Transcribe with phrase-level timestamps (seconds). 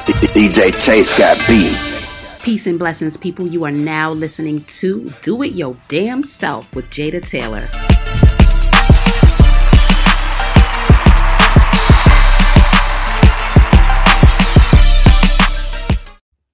[0.00, 1.76] DJ Chase got beat.
[2.42, 3.46] Peace and blessings, people.
[3.46, 7.62] You are now listening to Do It Your Damn Self with Jada Taylor.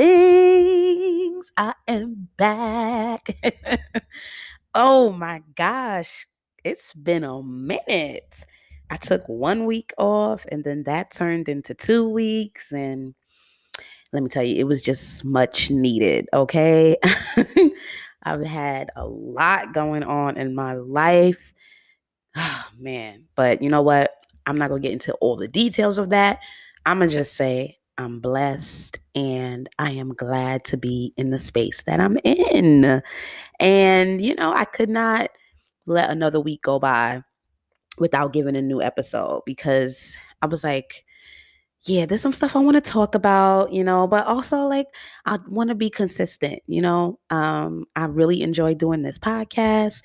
[1.57, 3.35] I am back.
[4.75, 6.27] oh my gosh,
[6.63, 8.45] it's been a minute.
[8.89, 12.71] I took one week off and then that turned into two weeks.
[12.71, 13.13] And
[14.13, 16.27] let me tell you, it was just much needed.
[16.33, 16.97] Okay.
[18.23, 21.53] I've had a lot going on in my life.
[22.35, 23.25] Oh, man.
[23.35, 24.11] But you know what?
[24.45, 26.39] I'm not going to get into all the details of that.
[26.85, 31.39] I'm going to just say I'm blessed and I am glad to be in the
[31.39, 33.01] space that I'm in.
[33.59, 35.31] And, you know, I could not
[35.85, 37.23] let another week go by
[37.99, 41.05] without giving a new episode because I was like,
[41.83, 44.87] yeah, there's some stuff I want to talk about, you know, but also like
[45.25, 47.19] I want to be consistent, you know.
[47.29, 50.03] Um, I really enjoy doing this podcast.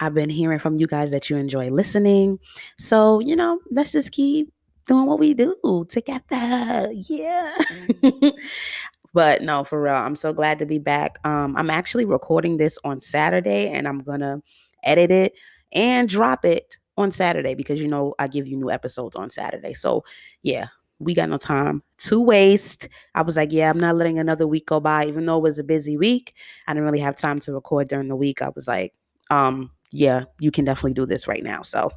[0.00, 2.38] I've been hearing from you guys that you enjoy listening.
[2.78, 4.52] So, you know, let's just keep
[4.86, 6.90] doing what we do together.
[6.92, 7.56] Yeah.
[9.14, 11.18] but no, for real, I'm so glad to be back.
[11.24, 14.42] Um, I'm actually recording this on Saturday and I'm gonna
[14.82, 15.34] edit it
[15.72, 19.74] and drop it on Saturday because you know I give you new episodes on Saturday.
[19.74, 20.04] So
[20.42, 22.88] yeah, we got no time to waste.
[23.14, 25.58] I was like, yeah, I'm not letting another week go by, even though it was
[25.58, 26.34] a busy week.
[26.66, 28.42] I didn't really have time to record during the week.
[28.42, 28.94] I was like,
[29.30, 31.62] um, yeah, you can definitely do this right now.
[31.62, 31.90] So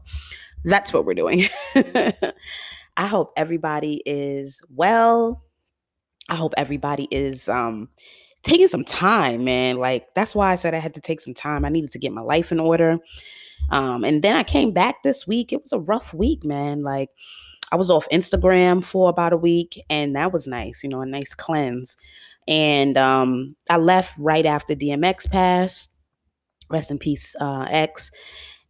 [0.63, 1.47] that's what we're doing.
[1.75, 5.43] I hope everybody is well.
[6.29, 7.89] I hope everybody is um
[8.43, 9.77] taking some time, man.
[9.77, 11.65] Like that's why I said I had to take some time.
[11.65, 12.97] I needed to get my life in order.
[13.69, 15.51] Um, and then I came back this week.
[15.51, 16.83] It was a rough week, man.
[16.83, 17.09] Like
[17.71, 21.05] I was off Instagram for about a week, and that was nice, you know, a
[21.05, 21.97] nice cleanse.
[22.47, 25.91] And um, I left right after DMX passed.
[26.69, 28.11] Rest in peace, uh, X.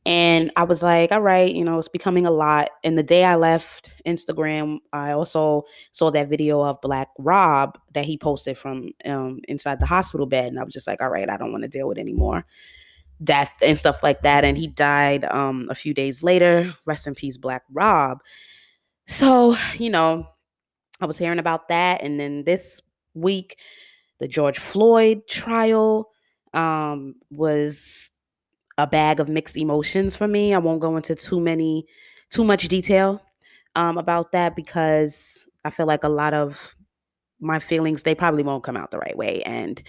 [0.06, 2.70] And I was like, all right, you know, it's becoming a lot.
[2.84, 8.06] And the day I left Instagram, I also saw that video of Black Rob that
[8.06, 10.46] he posted from um, inside the hospital bed.
[10.46, 12.46] And I was just like, all right, I don't want to deal with anymore
[13.24, 14.44] death and stuff like that.
[14.44, 16.74] And he died um, a few days later.
[16.86, 18.20] Rest in peace, Black Rob.
[19.08, 20.28] So, you know,
[21.00, 22.04] I was hearing about that.
[22.04, 22.82] And then this
[23.14, 23.58] week,
[24.20, 26.10] the George Floyd trial
[26.54, 28.12] um, was
[28.78, 30.54] a bag of mixed emotions for me.
[30.54, 31.86] I won't go into too many,
[32.30, 33.22] too much detail
[33.76, 36.76] um, about that because I feel like a lot of
[37.40, 39.42] my feelings, they probably won't come out the right way.
[39.44, 39.82] And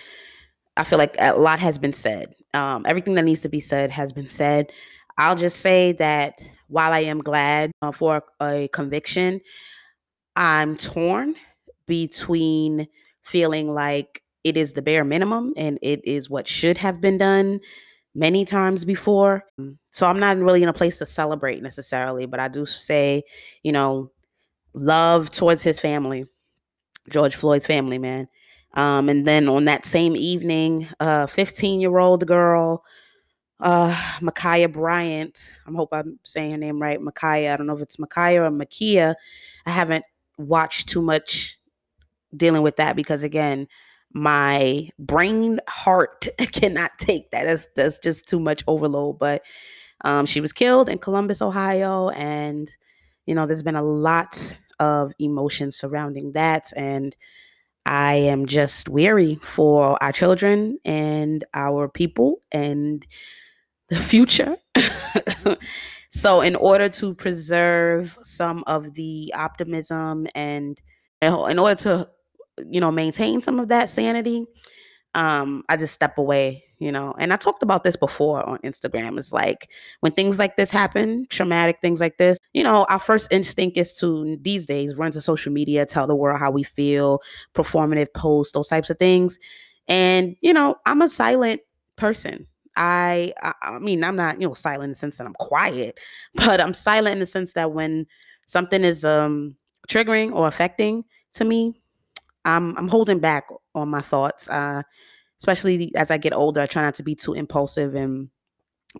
[0.78, 2.34] I feel like a lot has been said.
[2.54, 4.72] Um, everything that needs to be said has been said.
[5.18, 9.40] I'll just say that while I am glad uh, for a conviction,
[10.36, 11.34] I'm torn
[11.86, 12.86] between
[13.22, 17.58] feeling like it is the bare minimum and it is what should have been done
[18.14, 19.44] many times before.
[19.90, 23.24] So I'm not really in a place to celebrate necessarily, but I do say,
[23.64, 24.12] you know,
[24.74, 26.26] love towards his family,
[27.10, 28.28] George Floyd's family, man.
[28.78, 32.84] Um, and then on that same evening, a 15 year old girl,
[33.58, 37.82] uh, Ma'Khia Bryant, I hope I'm saying her name right, Ma'Khia, I don't know if
[37.82, 39.16] it's Ma'Khia or Makia.
[39.66, 40.04] I haven't
[40.36, 41.58] watched too much
[42.36, 43.66] dealing with that because again,
[44.12, 47.46] my brain heart cannot take that.
[47.46, 49.18] That's that's just too much overload.
[49.18, 49.42] But
[50.04, 52.70] um, she was killed in Columbus, Ohio, and
[53.26, 56.72] you know, there's been a lot of emotion surrounding that.
[56.76, 57.16] And
[57.86, 63.06] I am just weary for our children and our people and
[63.88, 64.56] the future.
[66.10, 70.80] so, in order to preserve some of the optimism and
[71.22, 72.08] in order to,
[72.68, 74.46] you know, maintain some of that sanity,
[75.18, 77.12] um, I just step away, you know.
[77.18, 79.18] And I talked about this before on Instagram.
[79.18, 79.68] It's like
[79.98, 83.92] when things like this happen, traumatic things like this, you know, our first instinct is
[83.94, 87.20] to these days run to social media, tell the world how we feel,
[87.52, 89.40] performative posts, those types of things.
[89.88, 91.62] And, you know, I'm a silent
[91.96, 92.46] person.
[92.76, 95.98] I, I, mean, I'm not, you know, silent in the sense that I'm quiet,
[96.34, 98.06] but I'm silent in the sense that when
[98.46, 99.56] something is um
[99.88, 101.74] triggering or affecting to me,
[102.44, 104.48] I'm I'm holding back on my thoughts.
[104.48, 104.82] Uh,
[105.40, 108.28] especially as I get older, I try not to be too impulsive and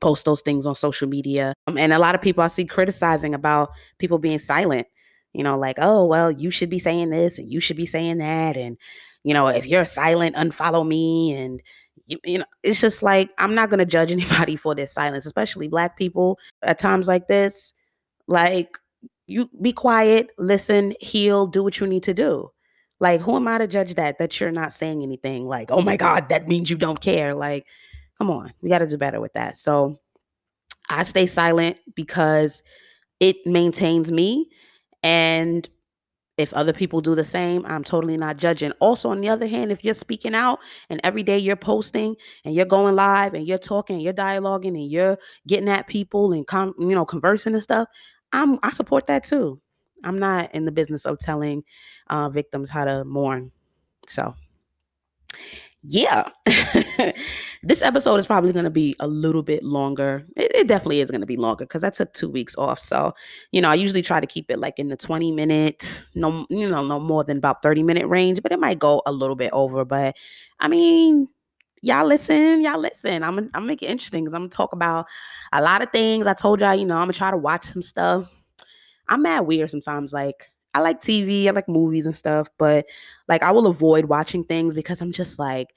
[0.00, 1.54] post those things on social media.
[1.66, 4.86] Um, and a lot of people I see criticizing about people being silent.
[5.34, 8.18] You know, like, oh well, you should be saying this and you should be saying
[8.18, 8.76] that, and
[9.24, 11.34] you know, if you're silent, unfollow me.
[11.34, 11.62] And
[12.06, 15.68] you, you know, it's just like I'm not gonna judge anybody for their silence, especially
[15.68, 17.72] Black people at times like this.
[18.26, 18.78] Like
[19.26, 22.50] You be quiet, listen, heal, do what you need to do.
[23.00, 24.18] Like, who am I to judge that?
[24.18, 25.46] That you're not saying anything.
[25.46, 27.34] Like, oh my God, that means you don't care.
[27.34, 27.66] Like,
[28.18, 29.56] come on, we got to do better with that.
[29.56, 30.00] So
[30.88, 32.62] I stay silent because
[33.20, 34.50] it maintains me.
[35.02, 35.68] And
[36.38, 38.70] if other people do the same, I'm totally not judging.
[38.80, 42.14] Also, on the other hand, if you're speaking out and every day you're posting
[42.44, 46.32] and you're going live and you're talking, and you're dialoguing and you're getting at people
[46.32, 47.88] and com- you know conversing and stuff,
[48.32, 49.60] I'm I support that too.
[50.04, 51.64] I'm not in the business of telling
[52.08, 53.50] uh, victims how to mourn.
[54.08, 54.34] So,
[55.82, 56.28] yeah,
[57.62, 60.26] this episode is probably going to be a little bit longer.
[60.36, 62.80] It, it definitely is going to be longer because I took two weeks off.
[62.80, 63.14] So,
[63.52, 66.68] you know, I usually try to keep it like in the 20 minute, no, you
[66.68, 69.50] know, no more than about 30 minute range, but it might go a little bit
[69.52, 69.84] over.
[69.84, 70.16] But
[70.60, 71.28] I mean,
[71.82, 73.22] y'all listen, y'all listen.
[73.22, 75.06] I'm gonna, I'm make it interesting because I'm gonna talk about
[75.52, 76.26] a lot of things.
[76.26, 78.28] I told y'all, you know, I'm gonna try to watch some stuff.
[79.08, 80.12] I'm mad weird sometimes.
[80.12, 82.86] Like I like TV, I like movies and stuff, but
[83.28, 85.68] like I will avoid watching things because I'm just like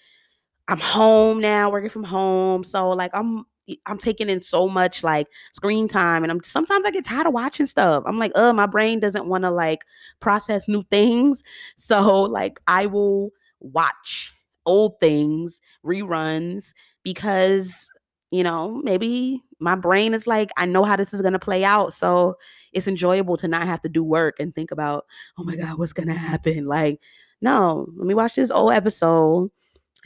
[0.67, 2.63] I'm home now, working from home.
[2.63, 3.45] So like I'm
[3.85, 7.33] I'm taking in so much like screen time and I'm sometimes I get tired of
[7.33, 8.03] watching stuff.
[8.05, 9.81] I'm like, "Uh, my brain doesn't want to like
[10.19, 11.43] process new things."
[11.77, 14.33] So like I will watch
[14.65, 16.73] old things, reruns
[17.03, 17.89] because
[18.31, 21.65] you know, maybe my brain is like, I know how this is going to play
[21.65, 21.93] out.
[21.93, 22.35] So
[22.73, 25.05] it's enjoyable to not have to do work and think about,
[25.37, 26.65] oh my God, what's to happen?
[26.65, 26.99] Like,
[27.41, 29.51] no, let me watch this old episode,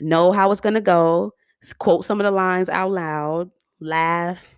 [0.00, 1.32] know how it's to go,
[1.78, 4.54] quote some of the lines out loud, laugh,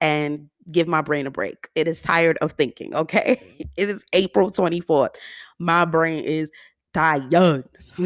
[0.00, 1.68] and give my brain a break.
[1.74, 3.40] It is tired of thinking, okay?
[3.76, 5.14] It is April 24th.
[5.60, 6.50] My brain is
[6.92, 7.64] tired.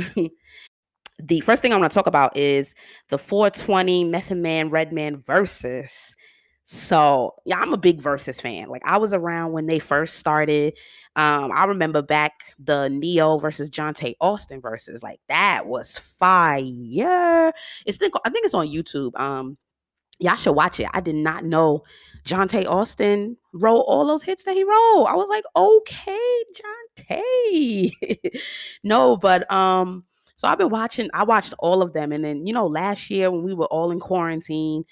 [1.18, 2.74] the first thing I'm going to talk about is
[3.08, 6.14] the 420 Method Man Redman Verzuz.
[6.72, 8.70] So yeah, I'm a big Verzuz fan.
[8.70, 10.72] Like I was around when they first started.
[11.16, 17.52] Um, I remember back the Ne-Yo versus Johntá Austin versus Like that was fire.
[17.84, 19.20] It's think I think it's on YouTube.
[19.20, 19.58] Um,
[20.18, 20.88] y'all should watch it.
[20.94, 21.82] I did not know
[22.24, 25.04] Johntá Austin wrote all those hits that he wrote.
[25.04, 26.42] I was like, okay,
[27.04, 28.40] Johntá.
[28.82, 30.04] no, but um
[30.36, 32.10] so I've been watching, I watched all of them.
[32.12, 34.84] And then, you know, last year when we were all in quarantine,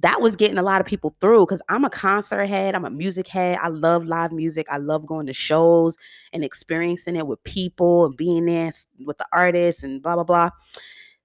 [0.00, 2.90] that was getting a lot of people through because I'm a concert head, I'm a
[2.90, 3.58] music head.
[3.62, 4.66] I love live music.
[4.70, 5.96] I love going to shows
[6.32, 8.70] and experiencing it with people and being there
[9.06, 10.50] with the artists and blah, blah, blah.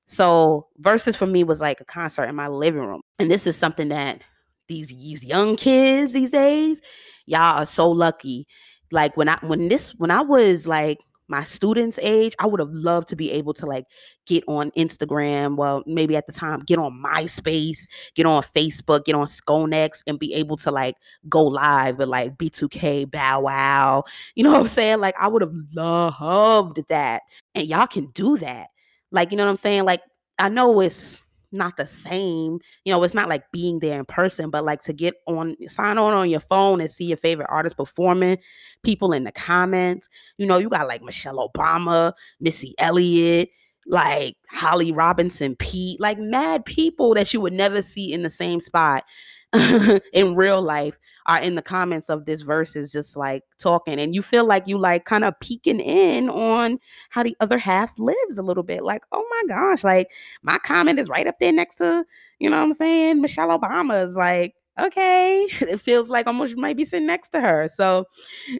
[0.07, 3.01] So, Verzuz for me was like a concert in my living room.
[3.19, 4.21] And this is something that
[4.68, 6.79] these, these young kids these days,
[7.25, 8.47] y'all are so lucky.
[8.91, 10.97] Like when I when this when I was like
[11.31, 13.86] my students' age, I would have loved to be able to like
[14.28, 15.56] get on Instagram.
[15.56, 20.19] Well, maybe at the time, get on MySpace, get on Facebook, get on StoneX, and
[20.19, 20.98] be able to like
[21.30, 24.04] go live with like B2K, Bow Wow.
[24.36, 25.00] You know what I'm saying?
[25.00, 27.24] Like, I would have loved that.
[27.56, 28.68] And y'all can do that.
[29.12, 29.86] Like, you know what I'm saying?
[29.86, 30.01] Like,
[30.38, 32.59] I know it's not the same.
[32.86, 35.98] You know, it's not like being there in person, but like to get on, sign
[35.98, 38.38] on on your phone and see your favorite artist performing,
[38.83, 40.07] people in the comments.
[40.38, 43.50] You know, you got like Michelle Obama, Missy Elliott,
[43.88, 48.59] like Holly Robinson, Peete, like mad people that you would never see in the same
[48.59, 49.04] spot
[50.13, 54.21] in real life are in the comments of this Verzuz just like talking and you
[54.21, 58.44] feel like you like kind of peeking in on how the other half lives a
[58.44, 60.09] little bit like oh my gosh like
[60.42, 62.06] my comment is right up there next to
[62.40, 66.78] you know what i'm saying michelle obama's like okay it feels like almost you might
[66.78, 68.06] be sitting next to her so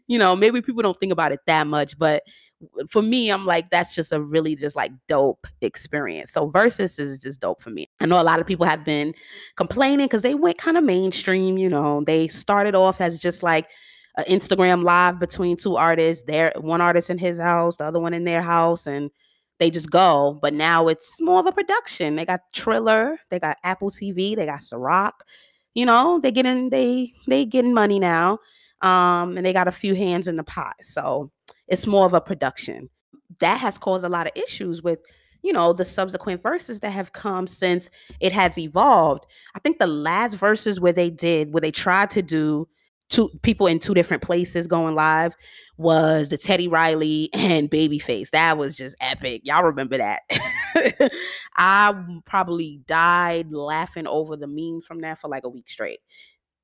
[0.08, 2.24] you know maybe people don't think about it that much but
[2.90, 6.32] for me, I'm like, that's just a really just like dope experience.
[6.32, 7.90] So Verzuz is just dope for me.
[8.00, 9.14] I know a lot of people have been
[9.56, 12.04] complaining because they went kind of mainstream, you know.
[12.06, 13.68] They started off as just like
[14.18, 16.24] an Instagram live between two artists.
[16.26, 19.12] There, one artist in his house, the other one in their house, and
[19.60, 20.38] they just go.
[20.42, 22.16] But now it's more of a production.
[22.16, 25.12] They got Triller, they got Apple TV, they got Ciroc.
[25.74, 28.40] You know, they getting they they getting money now.
[28.82, 30.74] Um, and they got a few hands in the pot.
[30.82, 31.32] So
[31.68, 32.90] it's more of a production.
[33.40, 35.00] That has caused a lot of issues with,
[35.42, 37.90] you know, the subsequent verses that have come since
[38.20, 39.26] it has evolved.
[39.56, 42.68] I think the last Verzuz where they did, where they tried to do
[43.12, 45.36] two people in two different places going live
[45.78, 48.30] was the Teddy Riley and Babyface.
[48.32, 49.42] That was just epic.
[49.44, 50.22] Y'all remember that?
[51.58, 51.94] I
[52.26, 56.00] probably died laughing over the memes from that for like a week straight.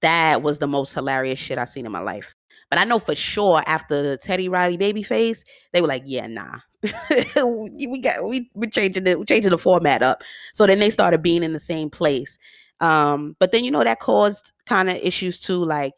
[0.01, 2.35] That was the most hilarious shit I've seen in my life.
[2.69, 5.43] But I know for sure after the Teddy Riley babyface,
[5.73, 6.59] they were like, yeah, nah.
[6.83, 10.23] we got we we changing the we changing the format up.
[10.53, 12.37] So then they started being in the same place.
[12.79, 15.93] Um, but then you know that caused kind of issues too, like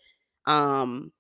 [0.46, 1.12] um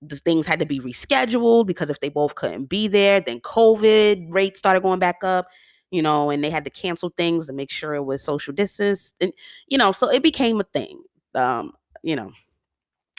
[0.00, 4.26] the things had to be rescheduled because if they both couldn't be there, then COVID
[4.32, 5.46] rates started going back up,
[5.90, 9.12] you know, and they had to cancel things to make sure it was social distance.
[9.20, 9.32] And,
[9.68, 11.02] you know, so it became a thing.
[11.34, 12.32] Um, you know.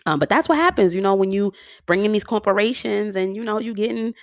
[0.06, 1.54] Um, but that's what happens, you know, when you
[1.86, 4.14] bring in these corporations and you know you're getting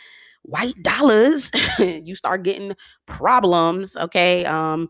[0.43, 2.75] white dollars, you start getting
[3.07, 3.97] problems.
[3.97, 4.45] Okay.
[4.45, 4.89] Um,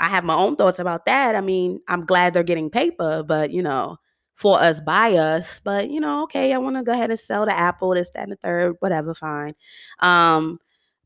[0.00, 1.34] I have my own thoughts about that.
[1.34, 3.96] I mean, I'm glad they're getting paper, but you know,
[4.36, 5.60] for us by us.
[5.60, 8.22] But you know, okay, I want to go ahead and sell the Apple, this, that,
[8.24, 9.54] and the third, whatever, fine.
[10.00, 10.60] Um,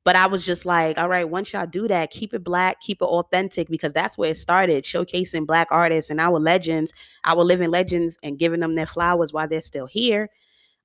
[0.05, 3.01] but I was just like, all right, once y'all do that, keep it black, keep
[3.01, 6.93] it authentic, because that's where it started, showcasing black artists and our legends,
[7.25, 10.29] our living legends, and giving them their flowers while they're still here.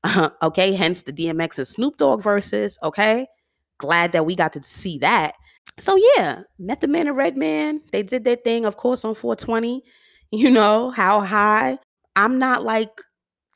[0.03, 2.77] Uh, okay, hence the DMX and Snoop Dogg Verzuz.
[2.83, 3.27] Okay,
[3.79, 5.33] glad that we got to see that.
[5.79, 9.83] So yeah, Method Man and Redman, they did their thing, of course, on 420.
[10.31, 11.79] You know how high.
[12.15, 12.89] I'm not like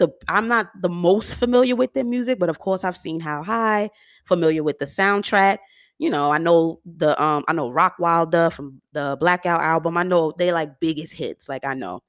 [0.02, 3.44] the I'm not the most familiar with their music, but of course I've seen How
[3.44, 3.90] High,
[4.26, 5.60] familiar with the soundtrack.
[6.00, 9.98] You know, I know the um I know Rockwilder from the Blackout album.
[9.98, 12.02] I know they like biggest hits, like I know.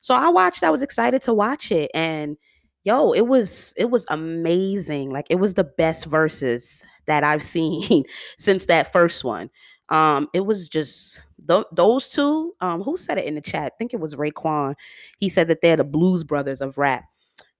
[0.00, 2.36] So I watched, I was excited to watch it and
[2.84, 5.10] yo, it was it was amazing.
[5.10, 8.04] Like it was the best Verzuz that I've seen
[8.38, 9.50] since that first one.
[9.88, 12.54] Um, it was just th- those two.
[12.60, 13.72] Um, who said it in the chat?
[13.74, 14.74] I think it was Raekwon.
[15.18, 17.04] He said that they're the blues brothers of rap.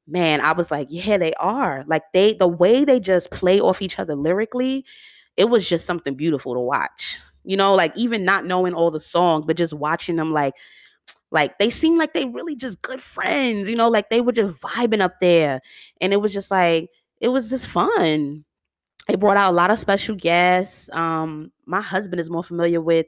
[0.08, 1.84] Man, I was like, yeah, they are.
[1.86, 4.84] Like they, the way they just play off each other lyrically,
[5.36, 7.18] it was just something beautiful to watch.
[7.44, 10.54] You know, like even not knowing all the songs, but just watching them, like,
[11.30, 13.68] like they seemed like they really just good friends.
[13.68, 15.60] You know, like they were just vibing up there,
[16.00, 18.44] and it was just like it was just fun
[19.08, 20.90] it brought out a lot of special guests.
[20.92, 23.06] Um, my husband is more familiar with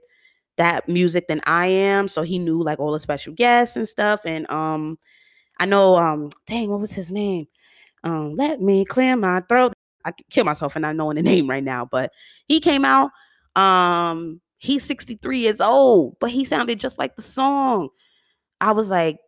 [0.56, 4.22] that music than I am, so he knew like all the special guests and stuff.
[4.24, 4.98] And um,
[5.60, 7.46] I know, um, dang, what was his name?
[8.04, 9.74] Um, let me clear my throat.
[10.04, 12.12] I kill myself for not knowing the name right now, but
[12.48, 13.10] he came out.
[13.56, 17.90] Um, he's 63 years old, but he sounded just like the song.
[18.60, 19.18] I was like,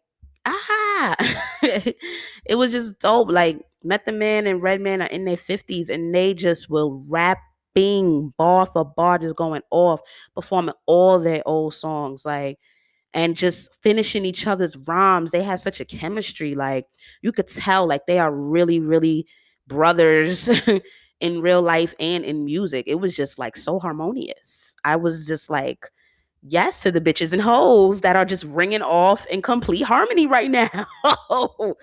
[0.46, 1.16] ah,
[1.62, 3.30] it was just dope.
[3.30, 8.66] Like Method Man and Redman are in their 50s and they just will rapping bar
[8.66, 10.00] for bar, just going off,
[10.34, 12.24] performing all their old songs.
[12.24, 12.58] Like,
[13.14, 15.31] and just finishing each other's rhymes.
[15.31, 16.54] They have such a chemistry.
[16.54, 16.87] Like,
[17.23, 19.26] you could tell, like, they are really, really
[19.66, 20.49] brothers
[21.21, 22.85] in real life and in music.
[22.87, 24.75] It was just like so harmonious.
[24.85, 25.90] I was just like,
[26.45, 30.50] yes to the bitches and hoes that are just ringing off in complete harmony right
[30.50, 30.87] now.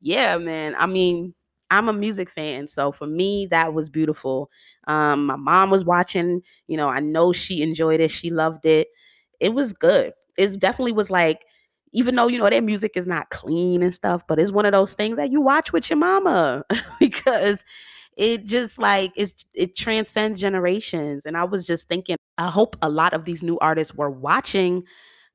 [0.00, 0.74] yeah, man.
[0.76, 1.34] I mean,
[1.70, 4.50] I'm a music fan, so for me that was beautiful.
[4.86, 8.88] Um, my mom was watching, you know, I know she enjoyed it, she loved it.
[9.40, 10.12] It was good.
[10.36, 11.42] It definitely was like
[11.94, 14.72] even though you know their music is not clean and stuff, but it's one of
[14.72, 16.64] those things that you watch with your mama
[17.00, 17.64] because
[18.16, 21.24] it just like it's it transcends generations.
[21.26, 24.84] And I was just thinking, I hope a lot of these new artists were watching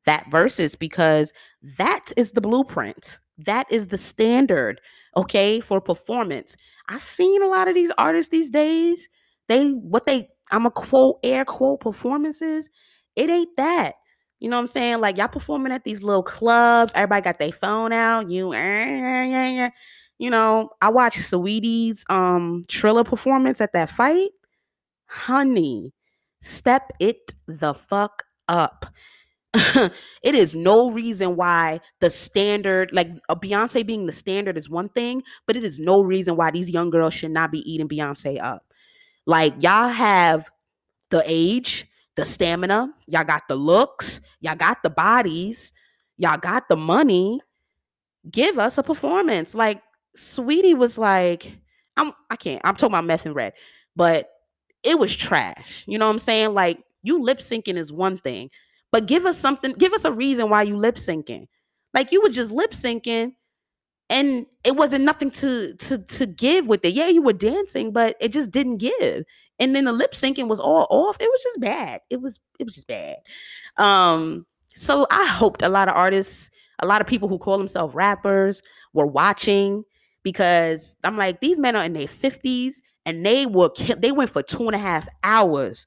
[0.06, 1.34] that Verzuz because
[1.78, 3.20] that is the blueprint.
[3.40, 4.82] That is the standard
[5.16, 6.56] okay, for performance.
[6.90, 9.10] I've seen a lot of these artists these days.
[9.48, 12.70] They what they I'm a quote air quote performances.
[13.16, 13.96] It ain't that.
[14.40, 15.02] You know what I'm saying?
[15.02, 16.92] Like y'all performing at these little clubs.
[16.96, 18.30] Everybody got their phone out.
[18.30, 19.70] You, eh, eh, eh,
[20.20, 20.70] you know.
[20.82, 24.30] I watched Saweetie's um Triller performance at that fight.
[25.08, 25.94] Honey,
[26.42, 28.86] step it the fuck up.
[29.54, 34.90] it is no reason why the standard, like a Beyonce being the standard, is one
[34.90, 38.42] thing, but it is no reason why these young girls should not be eating Beyonce
[38.42, 38.64] up.
[39.26, 40.50] Like y'all have
[41.10, 45.72] the age, the stamina, y'all got the looks, y'all got the bodies,
[46.18, 47.40] y'all got the money.
[48.30, 49.56] Give us a performance.
[49.56, 49.82] Like
[50.18, 51.58] Saweetie was like,
[51.96, 53.54] I'm I can't, I'm talking about meth and red,
[53.96, 54.30] but
[54.84, 55.86] it was trash.
[55.88, 56.54] You know what I'm saying?
[56.54, 58.50] Like you lip syncing is one thing
[58.92, 61.48] but give us something, give us a reason why you lip syncing.
[61.94, 63.34] Like you were just lip syncing
[64.10, 66.94] and it wasn't nothing to to to give with it.
[66.94, 69.26] Yeah, you were dancing, but it just didn't give.
[69.60, 71.18] And then the lip syncing was all off.
[71.20, 72.02] It was just bad.
[72.10, 73.18] It was it was just bad.
[73.78, 74.46] Um
[74.76, 78.62] so I hoped a lot of artists, a lot of people who call themselves rappers
[78.94, 79.84] were watching
[80.24, 84.44] because I'm like, these men are in their 50s and they were they went for
[84.44, 85.86] two and a half hours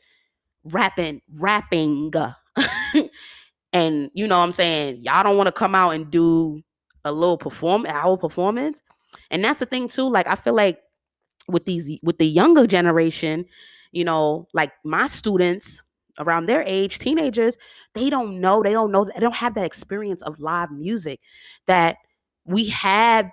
[0.64, 2.12] rapping, rapping
[3.72, 6.62] and you know what I'm saying, y'all don't want to come out and do
[7.04, 8.82] a little perform our performance.
[9.30, 10.08] And that's the thing too.
[10.08, 10.80] Like I feel like
[11.50, 13.44] with these with the younger generation,
[13.92, 15.82] you know, like my students
[16.18, 17.56] around their age, teenagers,
[17.94, 21.20] they don't know, they don't know, they don't have that experience of live music
[21.66, 21.96] that
[22.44, 23.32] we had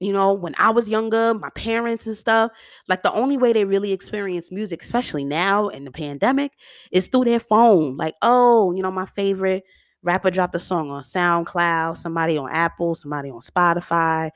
[0.00, 2.50] you know, when I was younger, my parents and stuff,
[2.88, 6.52] like the only way they really experience music, especially now in the pandemic,
[6.90, 7.96] is through their phone.
[7.96, 9.62] Like, oh, you know, my favorite
[10.02, 14.30] rapper dropped a song on SoundCloud, somebody on Apple, somebody on Spotify.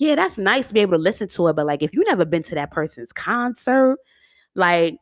[0.00, 2.24] Yeah, that's nice to be able to listen to it, but like if you never
[2.24, 3.98] been to that person's concert,
[4.54, 4.96] like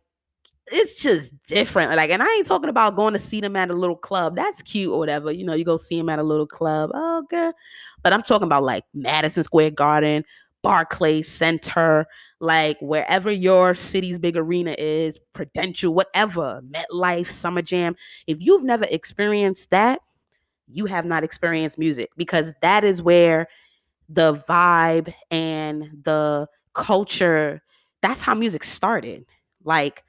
[0.66, 1.94] it's just different.
[1.94, 4.34] Like, and I ain't talking about going to see them at a little club.
[4.34, 5.30] That's cute or whatever.
[5.30, 6.90] You know, you go see them at a little club.
[6.92, 7.52] Oh, girl.
[8.02, 10.24] But I'm talking about like Madison Square Garden,
[10.64, 12.04] Barclays Center,
[12.40, 17.94] like wherever your city's big arena is, Prudential, whatever, MetLife, Summer Jam.
[18.26, 20.00] If you've never experienced that,
[20.66, 23.46] you have not experienced music because that is where
[24.08, 27.62] the vibe and the culture,
[28.02, 29.24] that's how music started.
[29.64, 30.04] Like,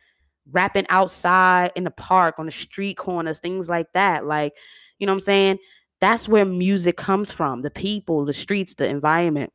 [0.51, 4.25] rapping outside in the park, on the street corners, things like that.
[4.25, 4.53] Like,
[4.97, 5.57] you know what I'm saying?
[6.01, 9.51] That's where music comes from the people, the streets, the environment.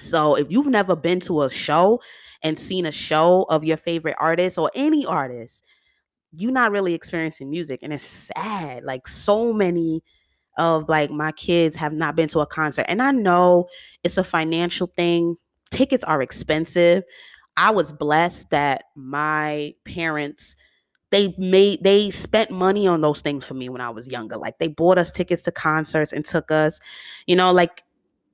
[0.00, 2.00] So if you've never been to a show
[2.42, 5.64] and seen a show of your favorite artist or any artist,
[6.32, 7.80] you're not really experiencing music.
[7.82, 8.84] And it's sad.
[8.84, 10.02] Like, so many
[10.56, 12.86] of like my kids have not been to a concert.
[12.88, 13.68] And I know
[14.04, 15.36] it's a financial thing.
[15.70, 17.04] Tickets are expensive.
[17.56, 20.56] I was blessed that my parents
[21.10, 24.36] they made they spent money on those things for me when I was younger.
[24.36, 26.80] Like they bought us tickets to concerts and took us,
[27.26, 27.82] you know, like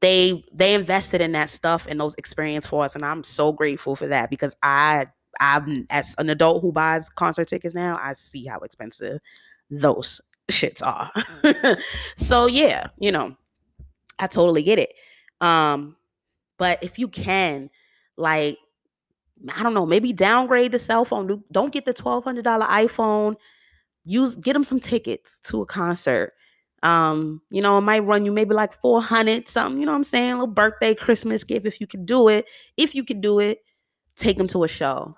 [0.00, 3.94] they they invested in that stuff and those experience for us and I'm so grateful
[3.96, 5.06] for that because I
[5.40, 9.20] I'm as an adult who buys concert tickets now, I see how expensive
[9.70, 10.20] those
[10.50, 11.11] shits are.
[12.16, 13.37] so yeah, you know,
[14.18, 14.92] I totally get it.
[15.40, 15.96] Um
[16.58, 17.70] but if you can
[18.16, 18.58] like
[19.49, 21.42] I don't know, maybe downgrade the cell phone.
[21.50, 23.34] Don't get the $1200 iPhone.
[24.04, 26.34] Use get them some tickets to a concert.
[26.82, 30.04] Um, you know, it might run you maybe like 400 something, you know what I'm
[30.04, 30.32] saying?
[30.32, 32.46] A little birthday, Christmas gift if you can do it.
[32.76, 33.58] If you can do it,
[34.16, 35.16] take them to a show.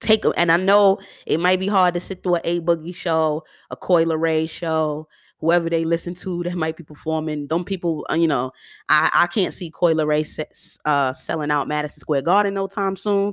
[0.00, 3.44] Take and I know it might be hard to sit through an A Boogie show,
[3.70, 5.06] a Coi Leray show,
[5.40, 7.46] whoever they listen to that might be performing.
[7.46, 8.52] Don't people, uh, you know,
[8.88, 13.32] I, I can't see Coi Leray uh, selling out Madison Square Garden no time soon.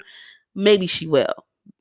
[0.56, 1.34] Maybe she will.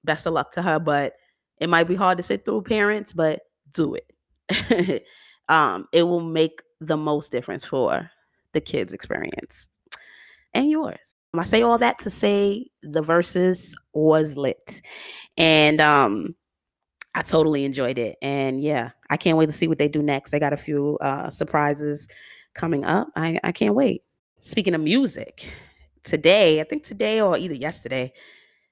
[0.04, 1.14] Best of luck to her, but
[1.58, 3.40] it might be hard to sit through parents, but
[3.72, 5.04] do it.
[5.48, 8.10] um, it will make the most difference for
[8.52, 9.68] the kids' experience
[10.54, 11.15] and yours.
[11.38, 14.82] I say all that to say the Verzuz was lit.
[15.36, 16.34] And um
[17.16, 18.18] I totally enjoyed it.
[18.20, 20.30] And yeah, I can't wait to see what they do next.
[20.30, 22.08] They got a few uh, surprises
[22.54, 23.08] coming up.
[23.16, 24.02] I, I can't wait.
[24.40, 25.50] Speaking of music,
[26.04, 28.12] today, I think today or either yesterday,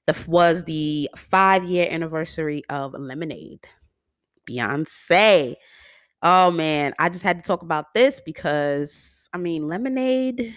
[0.05, 3.67] the, was the five year anniversary of Lemonade.
[4.47, 5.55] Beyonce.
[6.21, 10.55] Oh man, I just had to talk about this because I mean, Lemonade.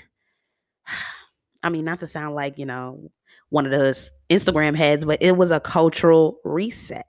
[1.63, 3.11] I mean, not to sound like, you know,
[3.51, 7.07] one of those Instagram heads, but it was a cultural reset.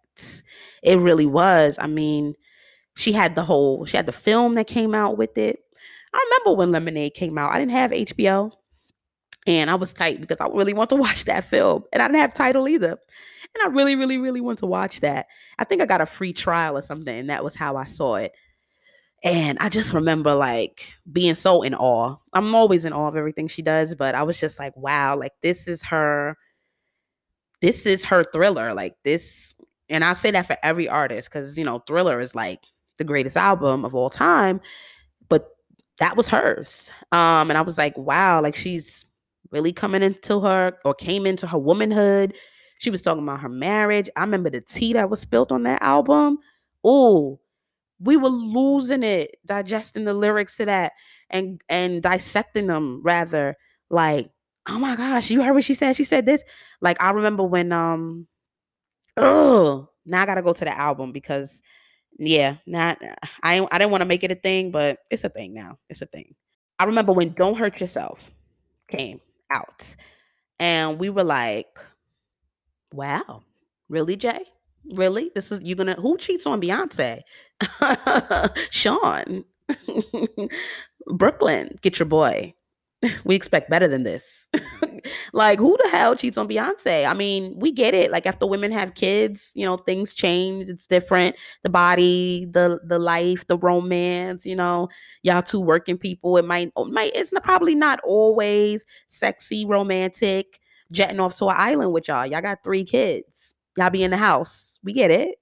[0.82, 1.78] It really was.
[1.80, 2.36] I mean,
[2.96, 5.60] she had the whole, she had the film that came out with it.
[6.14, 7.52] I remember when Lemonade came out.
[7.52, 8.52] I didn't have HBO
[9.48, 11.84] and I was tight because I really want to watch that film.
[11.92, 12.98] And I didn't have Tidal either.
[13.56, 15.28] And I really, really, really want to watch that.
[15.58, 18.16] I think I got a free trial or something, and that was how I saw
[18.16, 18.32] it.
[19.24, 22.16] And I just remember like being so in awe.
[22.34, 25.34] I'm always in awe of everything she does, but I was just like, wow, like
[25.42, 26.38] this is her,
[27.62, 28.74] this is her thriller.
[28.74, 29.54] Like this
[29.90, 32.62] and I say that for every artist because you know Thriller is like
[32.98, 34.62] the greatest album of all time,
[35.30, 35.50] but
[35.98, 36.92] that was hers.
[37.12, 39.06] Um, and I was like, wow, like she's
[39.52, 42.34] really coming into her or came into her womanhood.
[42.78, 44.10] She was talking about her marriage.
[44.16, 46.38] I remember the tea that was spilled on that album.
[46.84, 47.40] Oh,
[48.00, 50.94] we were losing it, digesting the lyrics to that
[51.30, 53.56] and and dissecting them rather.
[53.90, 54.30] Like,
[54.68, 55.96] oh my gosh, you heard what she said?
[55.96, 56.44] She said this.
[56.82, 58.28] Like, I remember when um
[59.18, 61.62] oh, now I gotta go to the album because
[62.18, 63.00] yeah, not
[63.44, 65.78] I I didn't want to make it a thing, but it's a thing now.
[65.90, 66.36] It's a thing.
[66.80, 68.32] I remember when Don't Hurt Yourself
[68.88, 69.20] came
[69.52, 69.96] out,
[70.60, 71.68] and we were like,
[72.94, 73.44] Wow,
[73.90, 74.42] really, Jay?
[74.94, 75.32] Really?
[75.36, 77.22] This is you're gonna who cheats on Beyonce?
[78.72, 79.44] Sean.
[81.08, 82.54] Brooklyn, get your boy.
[83.24, 84.50] We expect better than this.
[85.34, 87.08] like, who the hell cheats on Beyonce?
[87.10, 88.12] I mean, we get it.
[88.12, 90.68] Like, after women have kids, you know, things change.
[90.68, 91.38] It's different.
[91.64, 94.46] The body, the the life, the romance.
[94.46, 94.90] You know,
[95.24, 96.36] y'all two working people.
[96.36, 97.12] It might, it might.
[97.16, 100.60] It's not, probably not always sexy, romantic.
[100.92, 102.26] Jetting off to an island with y'all.
[102.26, 103.56] Y'all got three kids.
[103.80, 104.80] Y'all be in the house.
[104.84, 105.40] We get it.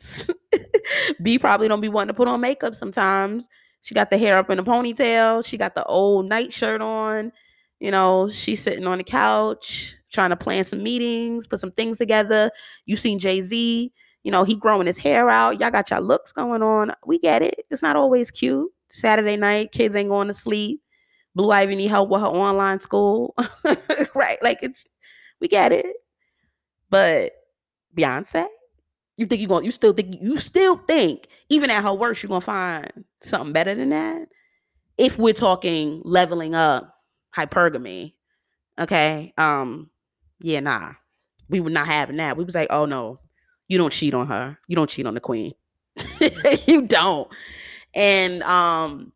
[1.22, 3.48] B probably don't be wanting to put on makeup sometimes
[3.82, 5.44] She got the hair up in a ponytail.
[5.44, 7.32] She got the old nightshirt on.
[7.80, 11.98] You know, she's sitting on the couch trying to plan some meetings, put some things
[11.98, 12.50] together.
[12.86, 13.92] You seen Jay Z,
[14.24, 15.60] you know, he growing his hair out.
[15.60, 16.92] Y'all got your looks going on.
[17.06, 17.66] We get it.
[17.70, 18.70] It's not always cute.
[18.90, 20.82] Saturday night, kids ain't going to sleep.
[21.34, 23.34] Blue Ivy need help with her online school.
[24.14, 24.38] right.
[24.42, 24.86] Like it's
[25.40, 25.86] we get it.
[26.90, 27.32] But
[27.96, 28.46] Beyonce,
[29.16, 32.28] you think you're going you still think you still think, even at her worst, you're
[32.28, 34.28] gonna find something better than that?
[34.96, 36.94] If we're talking leveling up
[37.36, 38.14] hypergamy,
[38.78, 39.32] okay.
[39.36, 39.90] Um,
[40.40, 40.92] yeah, nah.
[41.48, 42.36] We were not having that.
[42.36, 43.20] We was like, oh no,
[43.68, 44.58] you don't cheat on her.
[44.68, 45.54] You don't cheat on the queen.
[46.66, 47.28] you don't.
[47.94, 49.12] And um,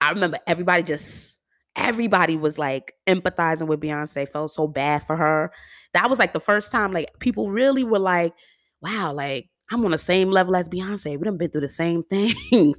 [0.00, 1.38] I remember everybody just
[1.76, 5.52] everybody was like empathizing with Beyonce, felt so bad for her.
[5.94, 8.34] That was like the first time like people really were like,
[8.82, 11.18] wow, like I'm on the same level as Beyonce.
[11.18, 12.78] We done been through the same things.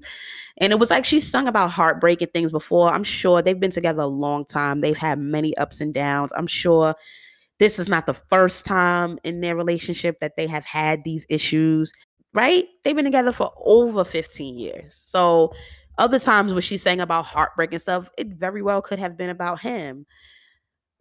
[0.57, 2.93] And it was like she sung about heartbreaking things before.
[2.93, 4.81] I'm sure they've been together a long time.
[4.81, 6.31] They've had many ups and downs.
[6.35, 6.95] I'm sure
[7.59, 11.93] this is not the first time in their relationship that they have had these issues,
[12.33, 12.65] right?
[12.83, 14.95] They've been together for over 15 years.
[14.95, 15.53] So
[15.97, 19.29] other times when she sang about heartbreak and stuff, it very well could have been
[19.29, 20.05] about him.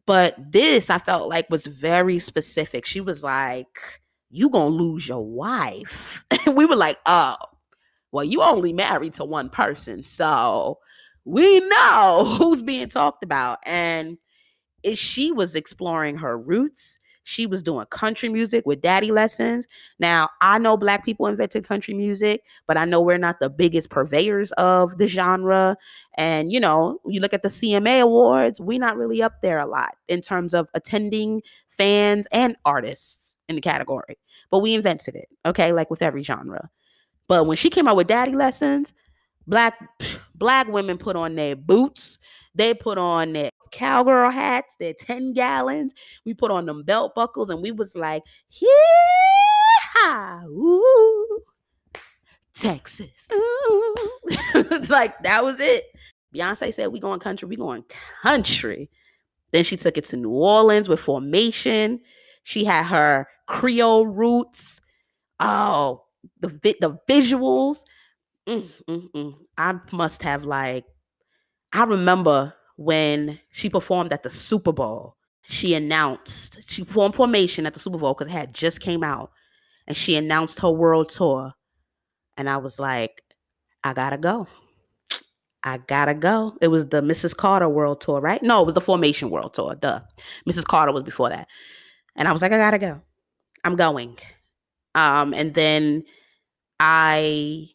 [0.07, 2.85] But this I felt like was very specific.
[2.87, 6.25] She was like, You gonna lose your wife.
[6.47, 7.37] We were like, Oh,
[8.13, 10.05] well, you only married to one person.
[10.05, 10.79] So
[11.25, 13.59] we know who's being talked about.
[13.67, 14.19] And
[14.83, 19.67] is she was exploring her roots she was doing country music with daddy lessons.
[19.99, 23.91] Now, I know black people invented country music, but I know we're not the biggest
[23.91, 25.77] purveyors of the genre.
[26.17, 29.67] And, you know, you look at the CMA awards, we're not really up there a
[29.67, 34.19] lot in terms of attending fans and artists in the category.
[34.51, 36.71] But we invented it, okay, like with every genre.
[37.27, 38.93] But when she came out with daddy lessons,
[39.47, 39.79] black
[40.35, 42.19] black women put on their boots,
[42.55, 45.93] they put on their cowgirl hats, their 10 gallons.
[46.25, 50.43] We put on them belt buckles and we was like, yeah,
[52.55, 53.29] Texas.
[53.33, 53.95] Ooh.
[54.89, 55.85] like that was it.
[56.35, 57.85] Beyonce said, we going country, we going
[58.23, 58.91] country.
[59.51, 62.01] Then she took it to New Orleans with formation.
[62.43, 64.81] She had her Creole roots.
[65.39, 66.05] Oh,
[66.41, 66.49] the
[66.81, 67.79] the visuals.
[68.47, 69.35] Mm, mm, mm.
[69.57, 70.85] I must have like
[71.75, 75.17] I remember when she performed at the Super Bowl.
[75.43, 79.33] She announced she performed formation at the Super Bowl because it had just came out,
[79.87, 81.53] and she announced her world tour.
[82.37, 83.23] And I was like,
[83.83, 84.47] I gotta go.
[85.65, 86.57] I gotta go.
[86.61, 87.37] It was the Mrs.
[87.37, 88.43] Carter World Tour, right?
[88.43, 89.75] No, it was the Formation World Tour.
[89.75, 90.01] Duh.
[90.49, 90.65] Mrs.
[90.65, 91.49] Carter was before that.
[92.17, 93.01] And I was like, I gotta go.
[93.65, 94.19] I'm going.
[94.95, 96.05] Um, and then
[96.79, 97.69] I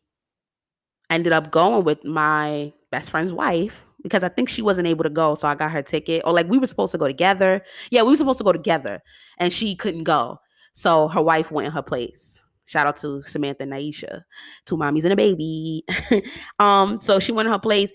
[1.09, 5.09] ended up going with my best friend's wife because I think she wasn't able to
[5.09, 5.35] go.
[5.35, 6.21] So I got her ticket.
[6.25, 7.61] Or like we were supposed to go together.
[7.91, 9.01] Yeah, we were supposed to go together
[9.37, 10.39] and she couldn't go.
[10.73, 12.41] So her wife went in her place.
[12.65, 14.21] Shout out to Samantha and Naisha,
[14.65, 15.83] two mommies and a baby.
[16.59, 17.91] um, so she went in her place.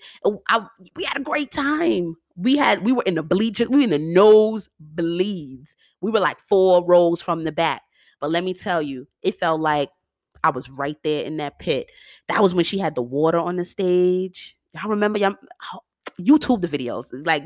[0.48, 2.16] I, we had a great time.
[2.36, 5.76] We had we were in the bleachers, we were in the nose bleeds.
[6.00, 7.82] We were like four rows from the back.
[8.20, 9.90] But let me tell you, it felt like
[10.42, 11.86] I was right there in that pit.
[12.26, 14.56] That was when she had the water on the stage.
[14.74, 15.20] Y'all remember?
[15.20, 15.36] Y'all,
[16.20, 17.44] YouTube the videos, like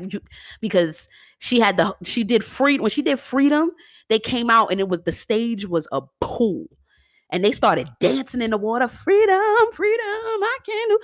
[0.61, 1.07] because
[1.39, 3.71] she had the she did free when she did freedom.
[4.09, 6.65] They came out and it was the stage was a pool,
[7.29, 8.87] and they started dancing in the water.
[8.87, 10.99] Freedom, freedom, I can do.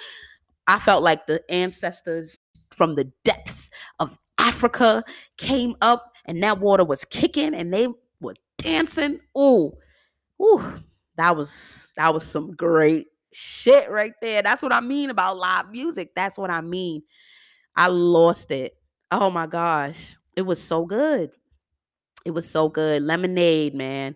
[0.67, 2.39] I felt like the ancestors
[2.71, 5.04] from the depths of Africa
[5.38, 7.88] came up, and that water was kicking, and they
[8.19, 9.19] were dancing.
[9.38, 9.73] Ooh,
[10.41, 10.82] ooh,
[11.17, 14.41] that was that was some great shit right there.
[14.41, 16.12] That's what I mean about live music.
[16.15, 17.04] That's what I mean.
[17.75, 18.77] I lost it.
[19.11, 20.17] Oh my gosh.
[20.35, 21.31] It was so good.
[22.25, 23.03] It was so good.
[23.03, 24.15] Lemonade, man.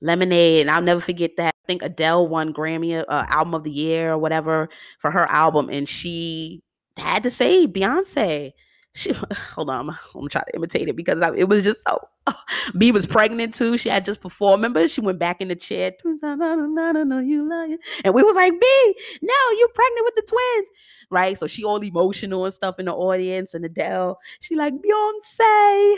[0.00, 0.62] Lemonade.
[0.62, 1.54] And I'll never forget that.
[1.64, 4.68] I think Adele won Grammy uh, album of the year or whatever
[5.00, 5.70] for her album.
[5.70, 6.62] And she
[6.96, 8.52] had to say Beyonce
[8.94, 12.08] she hold on, I'm, I'm trying to imitate it because I, it was just so.
[12.78, 13.76] B was pregnant too.
[13.76, 14.62] She had just performed.
[14.62, 15.92] Remember, she went back in the chair.
[16.04, 16.20] And
[18.14, 20.68] we was like, B, no, you pregnant with the twins,
[21.10, 21.38] right?
[21.38, 23.52] So she all emotional and stuff in the audience.
[23.52, 25.96] And Adele, she like Beyonce.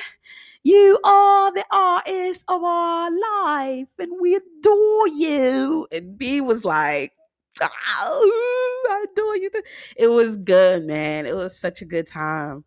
[0.65, 5.87] You are the artist of our life, and we adore you.
[5.93, 7.13] And B was like,
[7.61, 9.51] I adore you.
[9.97, 11.27] It was good, man.
[11.27, 12.65] It was such a good time.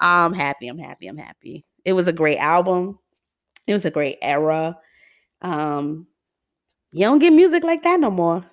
[0.00, 0.68] I'm happy.
[0.68, 1.06] I'm happy.
[1.06, 1.64] I'm happy.
[1.84, 2.98] It was a great album.
[3.66, 4.78] It was a great era.
[5.42, 6.06] Um,
[6.90, 8.44] you don't get music like that no more.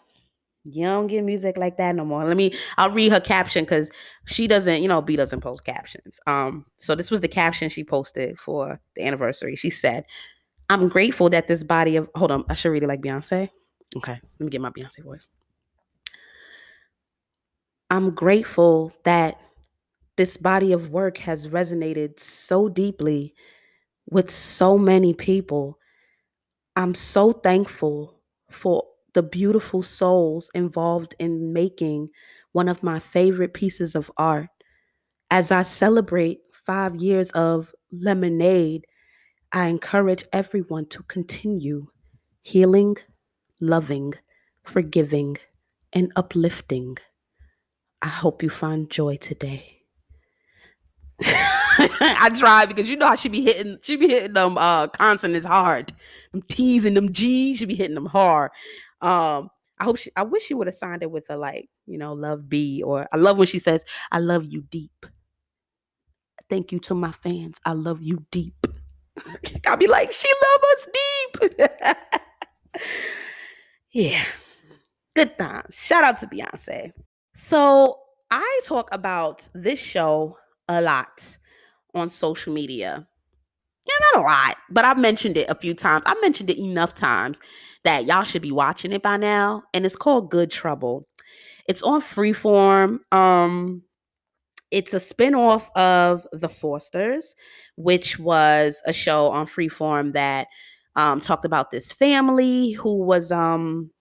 [0.68, 2.26] You don't get music like that no more.
[2.26, 3.92] Let me I'll read her caption because
[4.26, 6.20] she doesn't, you know, B doesn't post captions.
[6.26, 9.56] Um, so this was the caption she posted for the anniversary.
[9.56, 10.06] She said,
[10.70, 13.50] I'm grateful that this body of hold on, I should read it like Beyonce.
[13.96, 15.28] Okay, let me get my Beyonce voice.
[17.90, 19.40] I'm grateful that
[20.18, 23.34] this body of work has resonated so deeply
[24.10, 25.80] with so many people.
[26.76, 28.20] I'm so thankful
[28.50, 32.10] for the beautiful souls involved in making
[32.54, 34.50] one of my favorite pieces of art.
[35.32, 38.86] As I celebrate five years of Lemonade,
[39.54, 41.88] I encourage everyone to continue
[42.44, 42.98] healing,
[43.62, 44.16] loving,
[44.64, 45.38] forgiving,
[45.94, 46.98] and uplifting.
[48.02, 49.82] I hope you find joy today.
[51.22, 55.46] I tried because you know how she be hitting she be hitting them uh consonants
[55.46, 55.92] hard.
[56.50, 58.52] T's and them G's, she be hitting them hard.
[59.02, 61.98] Um I hope she I wish she would have signed it with a like, you
[61.98, 65.06] know, love B or I love when she says, I love you deep.
[66.50, 67.58] Thank you to my fans.
[67.66, 68.68] I love you deep.
[69.68, 71.70] I'll be like, she love us deep.
[73.92, 74.24] yeah.
[75.16, 75.66] Good time.
[75.72, 76.92] Shout out to Beyonce.
[77.36, 78.00] So
[78.32, 81.38] I talk about this show a lot
[81.94, 83.08] on social media.
[83.88, 86.04] Yeah, not a lot, but I've mentioned it a few times.
[86.08, 87.40] I've mentioned it enough times
[87.84, 89.64] that y'all should be watching it by now.
[89.74, 91.08] And it's called Good Trouble.
[91.68, 93.00] It's on Freeform.
[93.12, 93.84] Um,
[94.72, 97.36] it's a spinoff of The Fosters,
[97.76, 100.48] which was a show on Freeform that
[100.96, 103.92] um, talked about this family who was um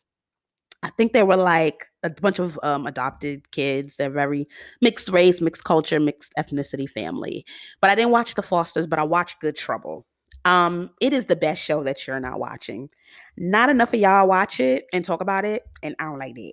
[0.85, 3.97] I think they were like a bunch of um, adopted kids.
[3.97, 4.47] They're very
[4.83, 7.47] mixed race, mixed culture, mixed ethnicity family.
[7.81, 10.05] But I didn't watch The Fosters, but I watched Good Trouble.
[10.45, 12.91] Um, it is the best show that you're not watching.
[13.39, 16.53] Not enough of y'all watch it and talk about it, and I don't like that.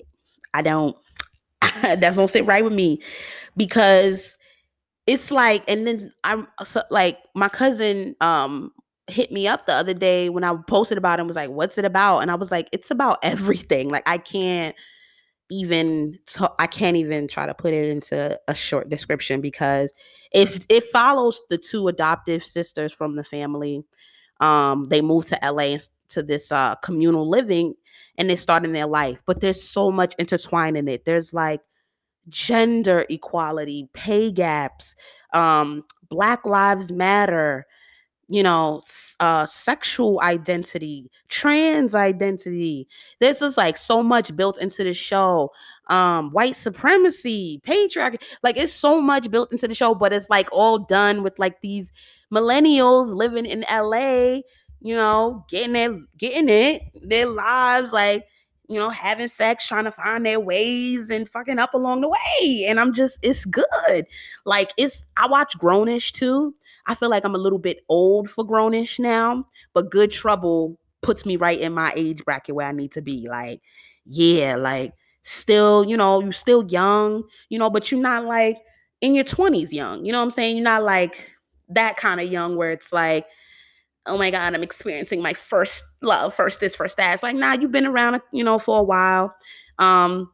[0.54, 0.96] I don't.
[1.82, 3.02] that don't sit right with me
[3.58, 4.38] because
[5.08, 8.72] it's like, and then I'm so, like my cousin um
[9.12, 11.78] hit me up the other day when I posted about it and was like, what's
[11.78, 12.20] it about?
[12.20, 13.90] And I was like, it's about everything.
[13.90, 14.76] Like I can't
[15.50, 16.18] even
[16.58, 19.94] I can't even try to put it into a short description because
[20.32, 23.84] if it follows the two adoptive sisters from the family,
[24.40, 25.78] um, they moved to LA
[26.10, 27.74] to this uh communal living
[28.18, 29.22] and they're starting their life.
[29.26, 31.04] But there's so much intertwined in it.
[31.06, 31.62] There's like
[32.30, 34.96] gender equality, pay gaps,
[35.34, 37.66] um, Black Lives Matter,
[38.32, 38.82] you know,
[39.20, 42.88] uh, sexual identity, trans identity.
[43.20, 45.52] There's just like so much built into the show.
[45.88, 50.48] Um, white supremacy, patriarchy, like it's so much built into the show, but it's like
[50.54, 51.92] all done with like these
[52.34, 54.40] millennials living in LA,
[54.80, 58.24] you know, getting it, getting it, their lives, like,
[58.70, 62.66] you know, having sex, trying to find their ways and fucking up along the way.
[62.66, 64.06] And I'm just, it's good.
[64.46, 66.56] Like it's I watch Grownish too
[66.88, 71.26] I feel like I'm a little bit old for grownish now, but good trouble puts
[71.26, 73.28] me right in my age bracket where I need to be.
[73.30, 73.62] Like,
[74.06, 78.58] yeah, like still, you know, you're still young, you know, but you're not like
[79.02, 80.06] in your 20s young.
[80.06, 80.58] You know what I'm saying?
[80.58, 81.24] You're not like
[81.70, 83.26] that kind of young where it's like,
[84.06, 87.14] oh my God, I'm experiencing my first love, first this, first that.
[87.14, 89.36] It's like, nah, you've been around, you know, for a while.
[89.78, 90.32] Um,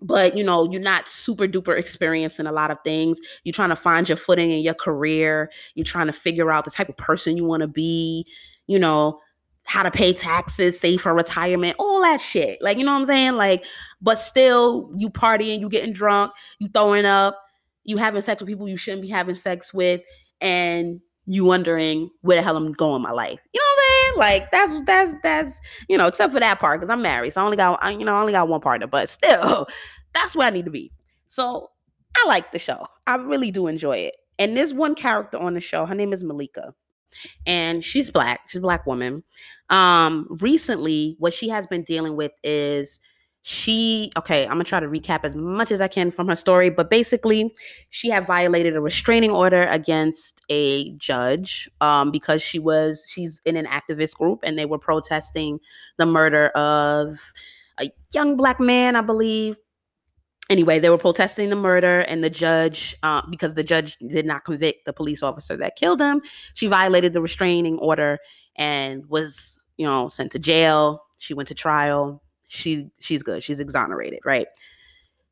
[0.00, 3.18] but you know you're not super duper experienced in a lot of things.
[3.44, 5.50] You're trying to find your footing in your career.
[5.74, 8.26] You're trying to figure out the type of person you want to be
[8.66, 9.20] you know
[9.64, 12.60] how to pay taxes save for retirement all that shit.
[12.62, 13.34] Like you know what i'm saying?
[13.34, 13.64] Like
[14.00, 17.40] but still you partying you getting drunk you throwing up
[17.84, 20.02] you having sex with people you shouldn't be having sex with
[20.40, 23.40] and you wondering where the hell i'm going in my life?
[23.52, 27.02] You know saying like that's that's that's you know, except for that part because I'm
[27.02, 29.66] married, so I only got you know I only got one partner, but still,
[30.14, 30.92] that's where I need to be.
[31.28, 31.70] So
[32.16, 32.86] I like the show.
[33.06, 34.16] I really do enjoy it.
[34.38, 35.86] And there's one character on the show.
[35.86, 36.74] Her name is Malika,
[37.46, 38.40] and she's black.
[38.48, 39.22] She's a black woman.
[39.70, 43.00] Um, recently, what she has been dealing with is
[43.48, 46.68] she okay i'm gonna try to recap as much as i can from her story
[46.68, 47.54] but basically
[47.90, 53.56] she had violated a restraining order against a judge um, because she was she's in
[53.56, 55.60] an activist group and they were protesting
[55.96, 57.20] the murder of
[57.78, 59.56] a young black man i believe.
[60.50, 64.44] Anyway they were protesting the murder and the judge uh, because the judge did not
[64.44, 66.20] convict the police officer that killed him
[66.54, 68.18] she violated the restraining order
[68.56, 71.04] and was you know sent to jail.
[71.18, 73.42] She went to trial she she's good.
[73.42, 74.46] She's exonerated, right?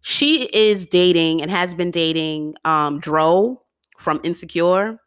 [0.00, 3.62] She is dating and has been dating um Dro
[3.98, 4.98] from Insecure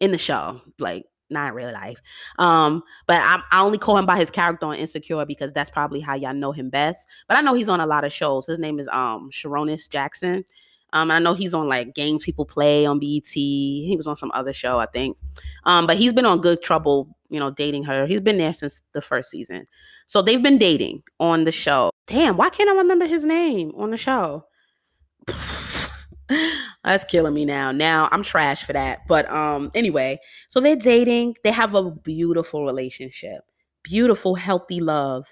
[0.00, 0.60] in the show.
[0.78, 2.00] Like not in real life.
[2.38, 6.00] Um, but I, I only call him by his character on Insecure because that's probably
[6.00, 7.08] how y'all know him best.
[7.28, 8.46] But I know he's on a lot of shows.
[8.46, 10.44] His name is um Sarunas Jackson.
[10.92, 13.26] Um, I know he's on like games people play on BET.
[13.26, 15.16] He was on some other show, I think.
[15.64, 18.06] Um, but he's been on Good Trouble, you know, dating her.
[18.06, 19.66] He's been there since the first season.
[20.06, 21.90] So they've been dating on the show.
[22.06, 24.44] Damn, why can't I remember his name on the show?
[26.84, 27.72] That's killing me now.
[27.72, 29.00] Now I'm trash for that.
[29.08, 30.18] But um anyway,
[30.48, 31.36] so they're dating.
[31.42, 33.40] They have a beautiful relationship.
[33.82, 35.26] Beautiful, healthy love.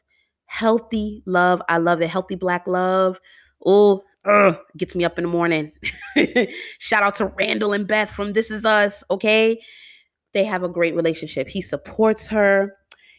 [0.47, 1.63] Healthy love.
[1.69, 2.11] I love it.
[2.11, 3.19] Healthy black love.
[3.65, 4.03] Oh,
[4.77, 5.73] gets me up in the morning.
[6.79, 9.61] Shout out to Randall and Beth from This Is Us, okay?
[10.35, 11.49] They have a great relationship.
[11.49, 12.77] He supports her.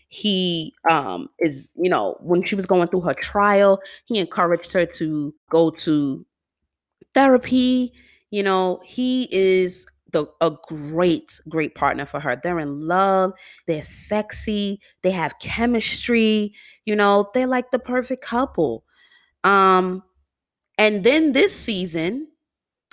[0.09, 4.85] He um is, you know, when she was going through her trial, he encouraged her
[4.85, 6.25] to go to
[7.13, 7.93] therapy.
[8.31, 12.39] You know, he is the a great, great partner for her.
[12.41, 13.33] They're in love,
[13.67, 16.53] they're sexy, they have chemistry,
[16.85, 18.85] you know, they're like the perfect couple.
[19.43, 20.03] Um,
[20.77, 22.27] and then this season,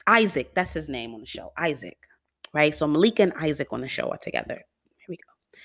[0.06, 1.99] Isaac, that's his name on the show, Isaac,
[2.52, 2.74] right?
[2.74, 4.54] So Malika and Isaac on the show are together.
[4.54, 5.58] Here we go.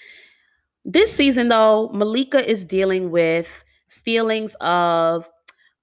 [0.85, 5.29] This season, though, Malika is dealing with feelings of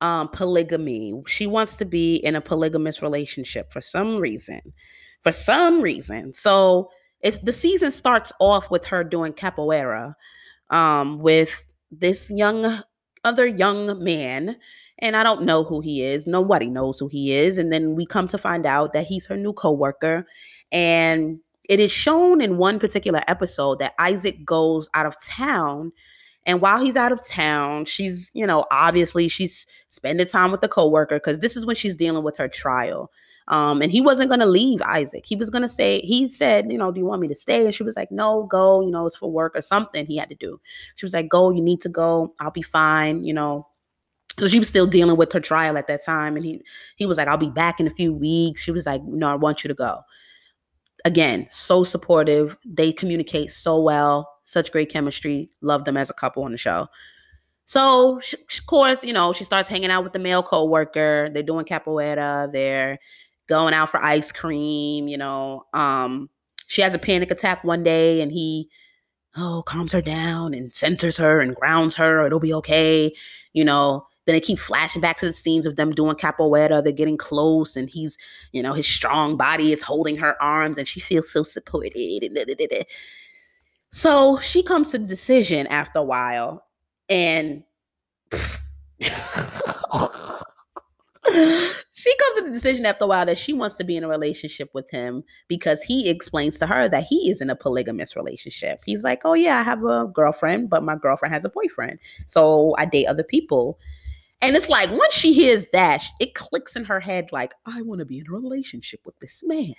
[0.01, 1.23] um, polygamy.
[1.27, 4.61] She wants to be in a polygamous relationship for some reason.
[5.21, 6.35] For some reason.
[6.35, 10.15] So it's the season starts off with her doing capoeira
[10.71, 12.83] um, with this young
[13.25, 14.57] other young man
[15.03, 16.27] and I don't know who he is.
[16.27, 17.59] Nobody knows who he is.
[17.59, 20.27] And then we come to find out that he's her new coworker.
[20.71, 25.93] And it is shown in one particular episode that Isaac goes out of town
[26.47, 30.69] and while he's out of town, she's, you know, obviously she's spending time with the
[30.69, 33.11] coworker because this is when she's dealing with her trial.
[33.49, 35.25] Um, and he wasn't going to leave Isaac.
[35.27, 37.65] He was going to say, he said, you know, do you want me to stay?
[37.65, 40.31] And she was like, no, go, you know, it's for work or something he had
[40.31, 40.61] to do.
[40.97, 42.35] She was like, go, you need to go.
[42.41, 43.67] I'll be fine, you know.
[44.39, 46.37] So she was still dealing with her trial at that time.
[46.37, 46.63] And he,
[46.97, 48.63] he was like, I'll be back in a few weeks.
[48.63, 50.01] She was like, no, I want you to go.
[51.05, 52.57] Again, so supportive.
[52.65, 55.51] They communicate so well such great chemistry.
[55.61, 56.89] Love them as a couple on the show.
[57.67, 61.31] So, she, of course, you know, she starts hanging out with the male co-worker.
[61.33, 62.53] They're doing capoeira.
[62.53, 62.99] They're
[63.49, 65.09] going out for ice cream.
[65.09, 66.29] You know, um,
[66.67, 68.69] she has a panic attack one day, and he,
[69.37, 72.27] oh, calms her down and centers her and grounds her.
[72.27, 73.15] It'll be okay.
[73.53, 76.83] You know, then they keep flashing back to the scenes of them doing capoeira.
[76.83, 78.17] They're getting close, and he's,
[78.53, 81.93] you know, his strong body is holding her arms, and she feels so supported.
[83.91, 86.65] So she comes to the decision after a while,
[87.09, 87.65] and
[91.93, 94.09] she comes to the decision after a while that she wants to be in a
[94.09, 98.81] relationship with him because he explains to her that he is in a polygamous relationship.
[98.85, 101.99] He's like, Oh, yeah, I have a girlfriend, but my girlfriend has a boyfriend.
[102.29, 103.79] So I date other people.
[104.43, 108.01] And it's like, once she hears that, it clicks in her head, like, I want
[108.01, 109.73] to be in a relationship with this man.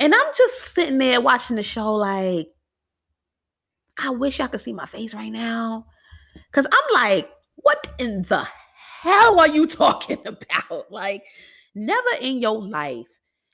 [0.00, 2.48] And I'm just sitting there watching the show, like,
[3.98, 5.86] I wish y'all could see my face right now.
[6.52, 8.46] Cause I'm like, what in the
[9.00, 10.90] hell are you talking about?
[10.90, 11.24] Like,
[11.74, 13.06] never in your life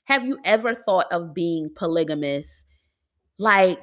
[0.05, 2.65] have you ever thought of being polygamous.
[3.37, 3.79] Like,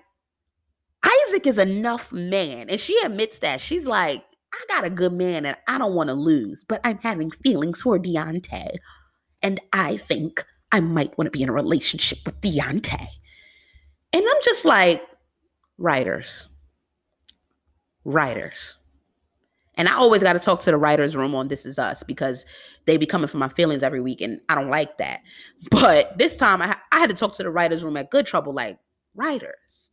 [1.03, 2.69] Isaac is enough man.
[2.69, 3.61] And she admits that.
[3.61, 4.23] She's like,
[4.53, 7.83] I got a good man and I don't want to lose, but I'm having feelings
[7.83, 8.77] for Deontay.
[9.43, 13.07] And I think I might want to be in a relationship with Deontay.
[14.13, 15.03] And I'm just like,
[15.79, 16.47] writers,
[18.05, 18.77] writers.
[19.77, 22.45] And I always got to talk to the writers' room on This Is Us because
[22.85, 25.23] they be coming for my feelings every week, and I don't like that.
[25.71, 28.53] But this time, I, I had to talk to the writers' room at Good Trouble,
[28.53, 28.79] like,
[29.15, 29.91] writers,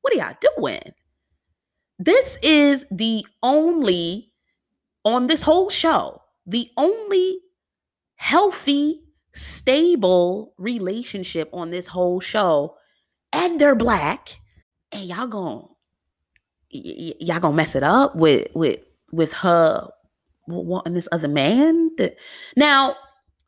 [0.00, 0.94] what are y'all doing?
[1.98, 4.32] This is the only,
[5.04, 7.38] on this whole show, the only
[8.16, 9.00] healthy,
[9.34, 12.76] stable relationship on this whole show,
[13.32, 14.40] and they're black,
[14.92, 15.66] and y'all going
[16.72, 18.80] y- y'all gonna mess it up with with
[19.12, 19.88] with her
[20.46, 21.90] wanting this other man.
[22.56, 22.96] Now,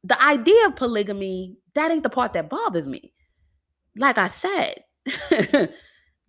[0.04, 3.12] the idea of polygamy that ain't the part that bothers me.
[3.96, 4.84] Like I said,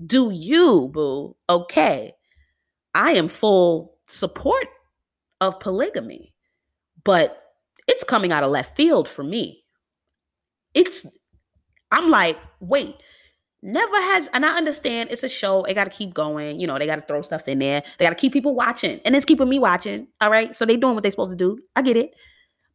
[0.05, 1.35] do you, boo?
[1.49, 2.13] Okay,
[2.93, 4.67] I am full support
[5.39, 6.33] of polygamy,
[7.03, 7.37] but
[7.87, 9.63] it's coming out of left field for me.
[10.73, 11.05] It's
[11.91, 12.95] I'm like, wait,
[13.63, 16.79] never has and i understand it's a show they got to keep going you know
[16.79, 19.25] they got to throw stuff in there they got to keep people watching and it's
[19.25, 21.95] keeping me watching all right so they doing what they supposed to do i get
[21.95, 22.11] it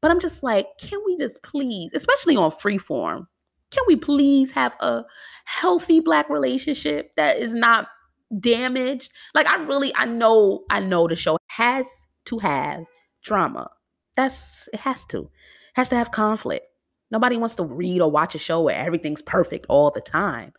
[0.01, 3.27] but i'm just like can we just please especially on Freeform
[3.77, 5.05] can we please have a
[5.45, 7.89] healthy black relationship that is not
[8.41, 9.13] damaged?
[9.35, 12.85] Like I really I know I know the show has to have
[13.23, 13.71] drama.
[14.17, 15.19] That's it has to.
[15.19, 15.31] It
[15.75, 16.67] has to have conflict.
[17.11, 20.53] Nobody wants to read or watch a show where everything's perfect all the time.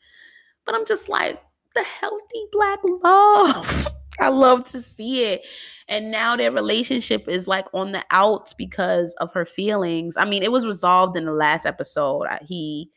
[0.65, 1.41] But I'm just like
[1.76, 3.88] the healthy black love.
[4.20, 5.45] I love to see it.
[5.88, 10.18] And now their relationship is like on the outs because of her feelings.
[10.18, 12.26] I mean, it was resolved in the last episode.
[12.47, 12.91] He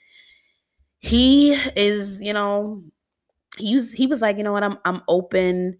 [1.01, 2.83] he is, you know,
[3.59, 5.79] he was he was like, you know what, I'm I'm open.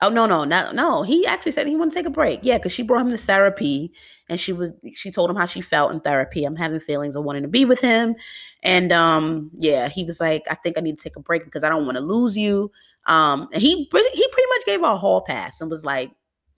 [0.00, 1.02] Oh no, no, no, no.
[1.02, 2.40] He actually said he wanted to take a break.
[2.42, 3.92] Yeah, because she brought him to therapy
[4.28, 6.44] and she was she told him how she felt in therapy.
[6.44, 8.16] I'm having feelings of wanting to be with him.
[8.62, 11.62] And um, yeah, he was like, I think I need to take a break because
[11.62, 12.70] I don't want to lose you.
[13.06, 16.10] Um, and he he pretty much gave her a hall pass and was like,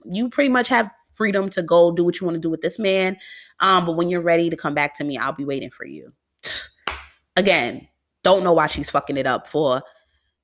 [0.05, 2.79] you pretty much have freedom to go do what you want to do with this
[2.79, 3.17] man.
[3.59, 6.13] Um, but when you're ready to come back to me, I'll be waiting for you.
[7.35, 7.87] Again,
[8.23, 9.81] don't know why she's fucking it up for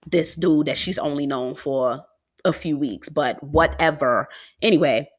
[0.07, 2.03] this dude that she's only known for
[2.45, 4.27] a few weeks, but whatever.
[4.61, 5.09] Anyway,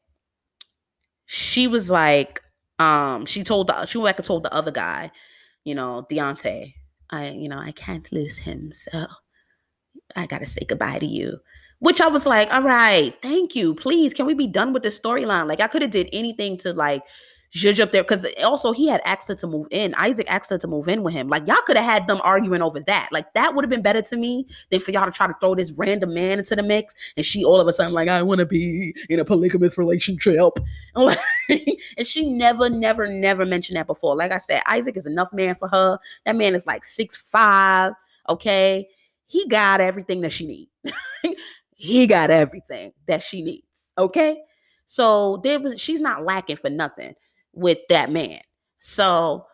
[1.25, 2.41] she was like,
[2.79, 5.11] um, she told the she went back and told the other guy,
[5.63, 6.73] you know, Deontay,
[7.09, 9.05] I, you know, I can't lose him, so
[10.15, 11.39] I gotta say goodbye to you.
[11.79, 13.75] Which I was like, all right, thank you.
[13.75, 15.47] Please, can we be done with this storyline?
[15.47, 17.03] Like, I could have did anything to like
[17.61, 19.93] judge up there because also he had asked her to move in.
[19.95, 21.27] Isaac asked her to move in with him.
[21.27, 23.09] Like, y'all could have had them arguing over that.
[23.11, 25.55] Like, that would have been better to me than for y'all to try to throw
[25.55, 28.39] this random man into the mix and she all of a sudden like, I want
[28.39, 30.59] to be in a polygamous relationship.
[30.95, 31.17] and
[32.03, 34.15] she never, never, never mentioned that before.
[34.15, 35.99] Like I said, Isaac is enough man for her.
[36.25, 37.93] That man is like six five.
[38.27, 38.87] Okay
[39.27, 40.71] he got everything that she needs.
[41.75, 43.93] he got everything that she needs.
[43.97, 44.41] Okay.
[44.85, 47.15] So there was she's not lacking for nothing
[47.55, 48.39] with that man.
[48.79, 49.45] So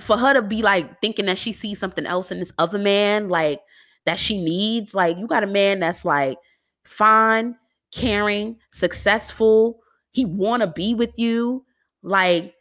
[0.00, 3.28] for her to be like thinking that she sees something else in this other man,
[3.28, 3.60] like
[4.06, 6.38] that she needs, like you got a man that's like
[6.84, 7.56] fine,
[7.92, 9.80] caring, successful.
[10.10, 11.64] He wanna be with you.
[12.02, 12.54] Like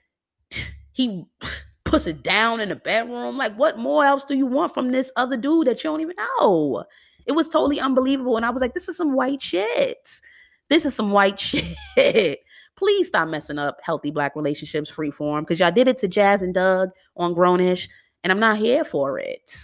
[0.93, 1.25] he
[1.85, 3.37] puts it down in the bedroom.
[3.37, 6.15] Like, what more else do you want from this other dude that you don't even
[6.17, 6.85] know?
[7.25, 8.35] It was totally unbelievable.
[8.37, 10.09] And I was like, this is some white shit.
[10.69, 12.39] This is some white shit.
[12.83, 16.53] Please stop messing up healthy black relationships Freeform because y'all did it to Jazz and
[16.53, 17.87] Doug on Grownish,
[18.23, 19.55] and I'm not here for it.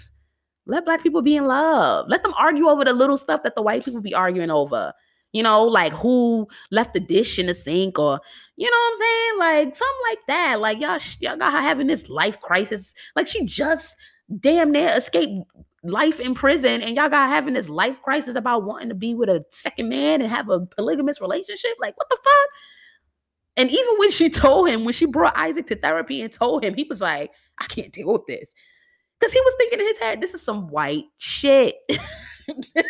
[0.65, 2.05] Let black people be in love.
[2.07, 4.93] Let them argue over the little stuff that the white people be arguing over
[5.31, 8.19] you know, like who left the dish in the sink or,
[8.55, 9.39] you know what I'm saying?
[9.39, 10.59] Like something like that.
[10.59, 12.95] Like y'all, y'all got her having this life crisis.
[13.15, 13.95] Like she just
[14.39, 15.47] damn near escaped
[15.83, 19.29] life in prison and y'all got having this life crisis about wanting to be with
[19.29, 21.73] a second man and have a polygamous relationship.
[21.79, 22.49] Like what the fuck?
[23.59, 26.73] And even when she told him, when she brought Isaac to therapy and told him,
[26.73, 28.53] he was like, I can't deal with this.
[29.19, 31.75] Because he was thinking in his head, this is some white shit.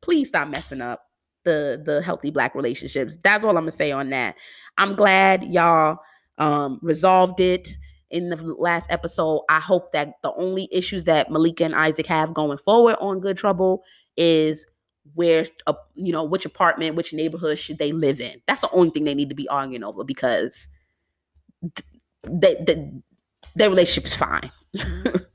[0.00, 1.02] please stop messing up
[1.44, 3.16] the the healthy black relationships.
[3.24, 4.36] That's all I'm gonna say on that.
[4.78, 5.98] I'm glad y'all
[6.38, 7.68] um resolved it
[8.10, 9.40] in the last episode.
[9.48, 13.38] I hope that the only issues that Malika and Isaac have going forward on Good
[13.38, 13.82] Trouble
[14.16, 14.66] is
[15.14, 18.40] where uh, you know which apartment, which neighborhood should they live in.
[18.46, 20.68] That's the only thing they need to be arguing over because
[21.62, 21.86] th-
[22.24, 23.02] they, the
[23.54, 24.50] their relationship is fine.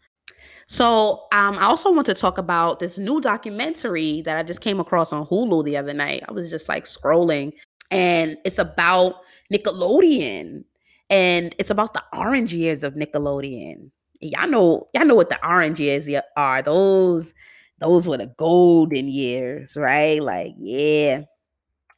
[0.67, 4.81] So um, I also want to talk about this new documentary that I just came
[4.81, 6.23] across on Hulu the other night.
[6.27, 7.53] I was just like scrolling,
[7.89, 9.15] and it's about
[9.51, 10.65] Nickelodeon,
[11.09, 13.91] and it's about the orange years of Nickelodeon.
[14.19, 16.61] Y'all know, y'all know what the orange years are.
[16.61, 17.33] Those,
[17.79, 20.21] those were the golden years, right?
[20.21, 21.21] Like, yeah.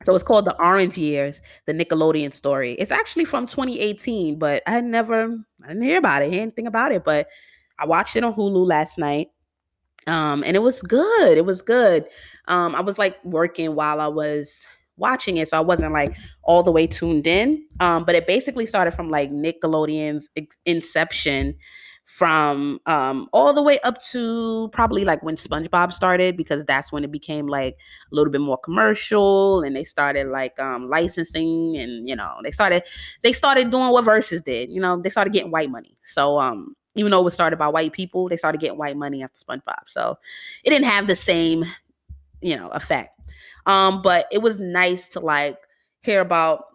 [0.03, 2.73] So it's called the Orange Years, the Nickelodeon story.
[2.73, 6.93] It's actually from 2018, but I never, I didn't hear about it, hear anything about
[6.93, 7.03] it.
[7.03, 7.27] But
[7.77, 9.27] I watched it on Hulu last night.
[10.07, 11.37] Um, and it was good.
[11.37, 12.05] It was good.
[12.47, 14.65] Um, I was like working while I was
[14.95, 17.65] watching it, so I wasn't like all the way tuned in.
[17.79, 20.29] Um, but it basically started from like Nickelodeon's
[20.65, 21.55] inception
[22.09, 27.03] from um all the way up to probably like when SpongeBob started because that's when
[27.03, 27.77] it became like
[28.11, 32.49] a little bit more commercial and they started like um licensing and you know they
[32.49, 32.81] started
[33.21, 36.75] they started doing what Verzuz did you know they started getting white money so um
[36.95, 39.87] even though it was started by white people, they started getting white money after SpongeBob.
[39.87, 40.17] So
[40.63, 41.63] it didn't have the same,
[42.41, 43.11] you know, effect.
[43.65, 45.57] Um, but it was nice to like
[46.01, 46.65] hear about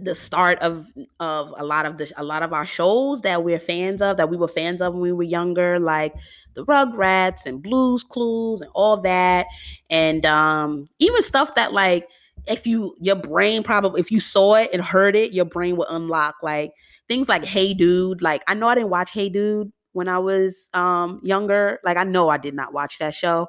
[0.00, 0.86] the start of
[1.20, 4.28] of a lot of the a lot of our shows that we're fans of that
[4.28, 6.14] we were fans of when we were younger like
[6.54, 9.46] the rugrats and blues clues and all that
[9.90, 12.06] and um even stuff that like
[12.46, 15.88] if you your brain probably if you saw it and heard it your brain would
[15.90, 16.72] unlock like
[17.08, 18.22] things like Hey Dude.
[18.22, 21.80] Like I know I didn't watch Hey Dude when I was um younger.
[21.82, 23.48] Like I know I did not watch that show,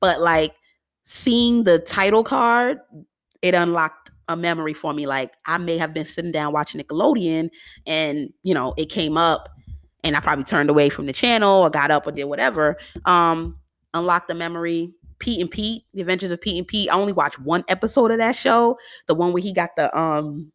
[0.00, 0.52] but like
[1.04, 2.78] seeing the title card,
[3.42, 5.06] it unlocked a memory for me.
[5.06, 7.50] Like I may have been sitting down watching Nickelodeon
[7.86, 9.48] and, you know, it came up
[10.04, 12.76] and I probably turned away from the channel or got up or did whatever.
[13.04, 13.58] Um,
[13.94, 14.92] unlocked the memory.
[15.18, 16.90] Pete and Pete, The Adventures of Pete and Pete.
[16.90, 20.52] I only watched one episode of that show, the one where he got the um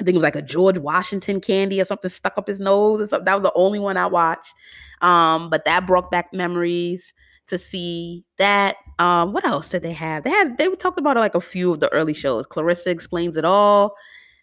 [0.00, 3.02] I think it was like a George Washington candy or something stuck up his nose
[3.02, 3.26] or something.
[3.26, 4.54] That was the only one I watched.
[5.02, 7.12] Um, but that brought back memories
[7.50, 8.76] to see that.
[8.98, 10.24] Um, what else did they have?
[10.24, 12.46] They had they talked about like a few of the early shows.
[12.46, 13.94] Clarissa explains it all.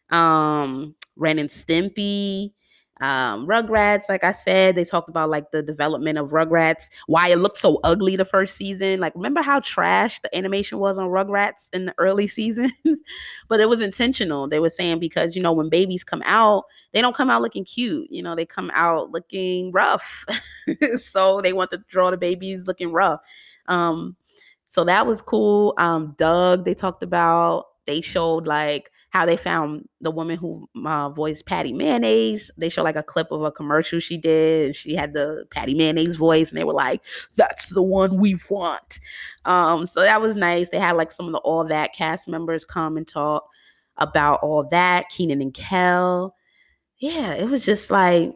[0.09, 2.53] Um, Ren and Stimpy
[3.01, 7.37] um, Rugrats, like I said, they talked about like the development of Rugrats, why it
[7.37, 8.99] looked so ugly the first season.
[8.99, 12.71] Like, remember how trash the animation was on Rugrats in the early seasons?
[13.47, 14.47] but it was intentional.
[14.47, 17.65] They were saying because, you know, when babies come out, they don't come out looking
[17.65, 18.09] cute.
[18.09, 20.25] You know, they come out looking rough.
[20.97, 23.21] so they want to draw the babies looking rough.
[23.67, 24.15] Um,
[24.67, 25.73] so that was cool.
[25.77, 31.09] Um, Doug, they talked about, they showed like, how they found the woman who uh,
[31.09, 32.51] voiced Patty Mayonnaise.
[32.57, 34.67] They show like a clip of a commercial she did.
[34.67, 37.03] And she had the Patty Mayonnaise voice, and they were like,
[37.35, 38.99] "That's the one we want."
[39.45, 40.69] Um, so that was nice.
[40.69, 43.47] They had like some of the all that cast members come and talk
[43.97, 45.09] about all that.
[45.09, 46.35] Kenan and Kel.
[46.99, 48.33] Yeah, it was just like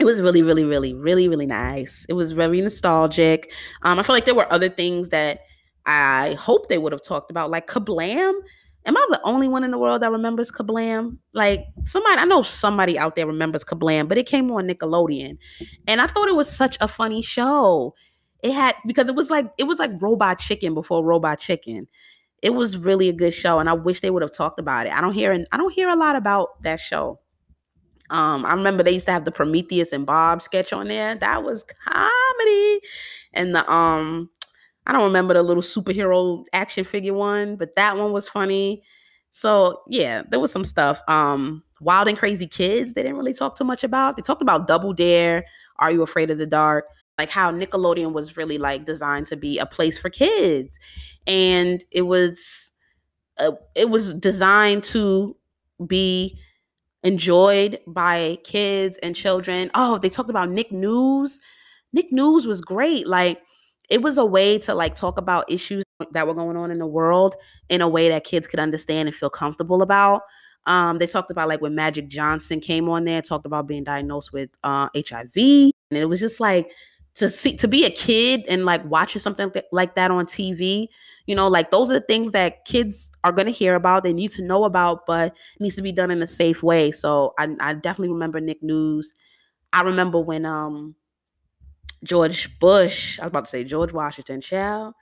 [0.00, 2.04] it was really, really, really, really, really nice.
[2.08, 3.52] It was very nostalgic.
[3.82, 5.40] Um, I feel like there were other things that
[5.86, 8.34] I hope they would have talked about, like Kablam
[8.86, 11.18] Am I the only one in the world that remembers Kablam?
[11.32, 15.38] Like somebody, I know somebody out there remembers Kablam, but it came on Nickelodeon,
[15.86, 17.94] and I thought it was such a funny show.
[18.42, 21.88] It had because it was like it was like Robot Chicken before Robot Chicken.
[22.42, 24.92] It was really a good show, and I wish they would have talked about it.
[24.92, 27.20] I don't hear and I don't hear a lot about that show.
[28.10, 31.16] Um, I remember they used to have the Prometheus and Bob sketch on there.
[31.16, 32.80] That was comedy,
[33.32, 34.28] and the um
[34.86, 38.82] I don't remember the little superhero action figure one, but that one was funny.
[39.32, 41.00] So yeah, there was some stuff.
[41.08, 44.16] Um, Wild and Crazy Kids, they didn't really talk too much about.
[44.16, 45.44] They talked about Double Dare,
[45.78, 46.86] Are You Afraid of the Dark?
[47.18, 50.78] Like how Nickelodeon was really like designed to be a place for kids.
[51.26, 52.72] And it was
[53.38, 55.36] uh, it was designed to
[55.86, 56.38] be
[57.02, 59.70] enjoyed by kids and children.
[59.74, 61.40] Oh, they talked about Nick News.
[61.92, 63.06] Nick News was great.
[63.06, 63.42] Like
[63.90, 66.86] it was a way to like talk about issues that were going on in the
[66.86, 67.34] world
[67.68, 70.22] in a way that kids could understand and feel comfortable about.
[70.66, 74.32] Um, they talked about like when Magic Johnson came on there, talked about being diagnosed
[74.32, 76.70] with uh, HIV, and it was just like
[77.16, 80.88] to see to be a kid and like watching something like that on TV.
[81.26, 84.02] You know, like those are the things that kids are going to hear about.
[84.02, 86.90] They need to know about, but needs to be done in a safe way.
[86.92, 89.12] So I, I definitely remember Nick News.
[89.72, 90.94] I remember when um
[92.04, 93.18] George Bush.
[93.18, 94.40] I was about to say George Washington.
[94.40, 94.94] Child,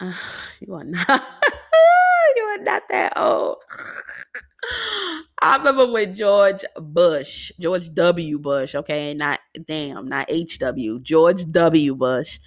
[0.00, 0.12] uh,
[0.60, 1.08] you are not.
[2.36, 3.56] you are not that old.
[5.40, 8.38] I remember when George Bush, George W.
[8.38, 11.00] Bush, okay, not damn, not H.W.
[11.00, 11.94] George W.
[11.94, 12.38] Bush,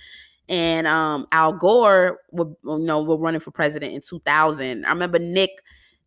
[0.49, 4.85] and um, Al Gore, were, you know, were running for president in 2000.
[4.85, 5.51] I remember Nick.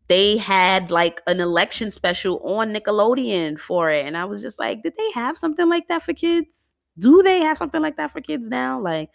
[0.07, 4.83] They had like an election special on Nickelodeon for it, and I was just like,
[4.83, 6.75] did they have something like that for kids?
[6.99, 8.81] Do they have something like that for kids now?
[8.81, 9.11] Like,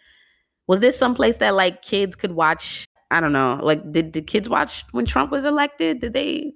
[0.66, 2.86] was this someplace that like kids could watch?
[3.10, 3.58] I don't know.
[3.62, 6.00] Like, did did kids watch when Trump was elected?
[6.00, 6.52] Did they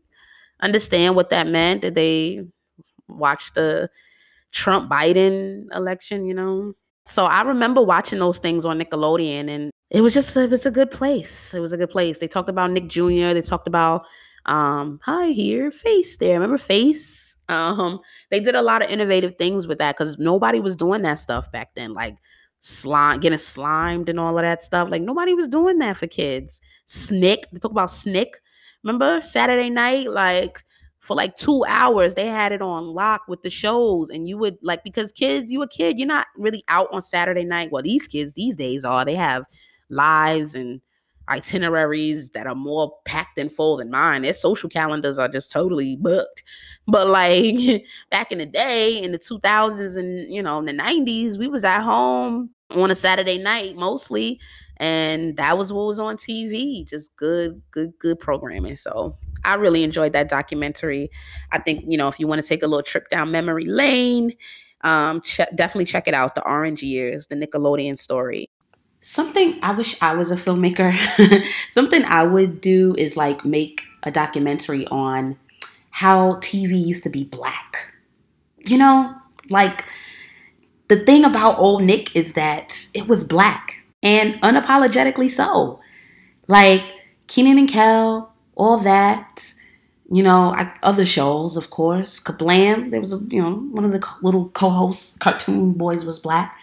[0.61, 1.83] understand what that meant?
[1.83, 2.43] Did they
[3.09, 3.91] watch the
[4.53, 6.25] Trump Biden election?
[6.25, 6.75] You know.
[7.07, 10.71] So I remember watching those things on Nickelodeon, and it was just it was a
[10.71, 11.53] good place.
[11.55, 12.19] It was a good place.
[12.19, 13.35] They talked about Nick Jr.
[13.35, 14.07] They talked about
[14.47, 16.35] um, hi here, face there.
[16.35, 17.24] Remember face?
[17.49, 21.19] Um, they did a lot of innovative things with that because nobody was doing that
[21.19, 22.17] stuff back then, like
[22.61, 24.89] slime, getting slimed and all of that stuff.
[24.91, 26.61] Like nobody was doing that for kids.
[26.87, 28.41] Snick, they talk about Snick.
[28.83, 30.65] Remember Saturday night, like
[31.01, 34.57] for like two hours, they had it on lock with the shows, and you would
[34.63, 37.71] like because kids, you a kid, you're not really out on Saturday night.
[37.71, 39.05] Well, these kids these days are.
[39.05, 39.45] They have
[39.91, 40.81] lives and
[41.29, 44.23] itineraries that are more packed and full than mine.
[44.23, 46.43] Their social calendars are just totally booked.
[46.87, 51.39] But like back in the day, in the 2000s and you know in the 90s,
[51.39, 54.41] we was at home on a Saturday night mostly,
[54.79, 56.87] and that was what was on TV.
[56.89, 58.77] Just good, good, good programming.
[58.77, 61.11] So I really enjoyed that documentary.
[61.53, 64.33] I think you know if you want to take a little trip down memory lane.
[64.83, 66.35] Um, ch- definitely check it out.
[66.35, 68.51] The Orange Years, the Nickelodeon story
[69.05, 70.97] something I wish I was a filmmaker.
[71.71, 75.37] something I would do is like make a documentary on
[75.91, 77.93] how TV used to be black.
[78.67, 79.15] you know,
[79.51, 79.85] like
[80.89, 85.81] the thing about old Nick is that it was black and unapologetically so.
[86.49, 86.83] Like
[87.27, 89.53] Kenan and Kel, all that,
[90.11, 92.21] you know, I, other shows, of course.
[92.21, 96.57] Kablam, there was a, you know, one of the little co-hosts, cartoon boys was black.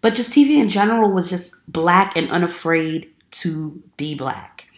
[0.00, 4.68] But just TV in general was just black and unafraid to be black.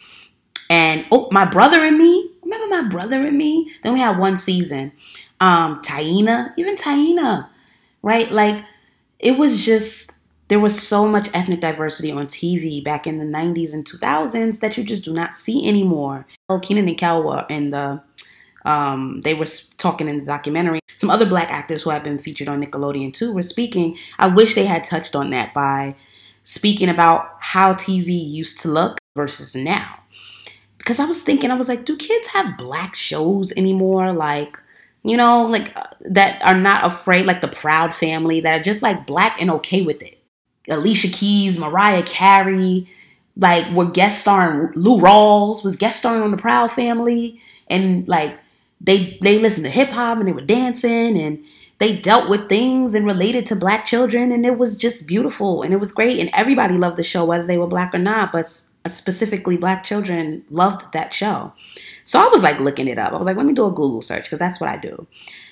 [0.69, 3.71] And oh, my brother and me, remember my brother and me?
[3.83, 4.93] Then we had one season.
[5.41, 7.49] Um, Taina, even Taina,
[8.03, 8.31] right?
[8.31, 8.65] Like
[9.19, 10.11] it was just
[10.49, 14.77] there was so much ethnic diversity on TV back in the 90s and 2000s that
[14.77, 16.27] you just do not see anymore.
[16.49, 18.03] Oh, Kenan and Kel in the
[18.65, 19.47] um, they were
[19.79, 20.81] talking in the documentary.
[20.99, 23.97] Some other black actors who have been featured on Nickelodeon too were speaking.
[24.19, 25.97] I wish they had touched on that by
[26.45, 30.01] speaking about how TV used to look versus now.
[30.79, 34.13] Because I was thinking, I was like, do kids have black shows anymore?
[34.13, 34.59] Like,
[35.03, 38.83] you know, like uh, that are not afraid, like the Proud Family, that are just
[38.83, 40.19] like black and okay with it.
[40.69, 42.89] Alicia Keys, Mariah Carey,
[43.37, 44.73] like were guest starring.
[44.75, 48.39] Lou Rawls was guest starring on the Proud Family, and like
[48.81, 51.45] they they listened to hip hop and they were dancing and
[51.79, 55.73] they dealt with things and related to black children, and it was just beautiful and
[55.73, 58.47] it was great, and everybody loved the show whether they were black or not, but
[58.87, 61.53] specifically black children loved that show.
[62.05, 63.13] So I was like looking it up.
[63.13, 65.07] I was like, let me do a Google search because that's what I do.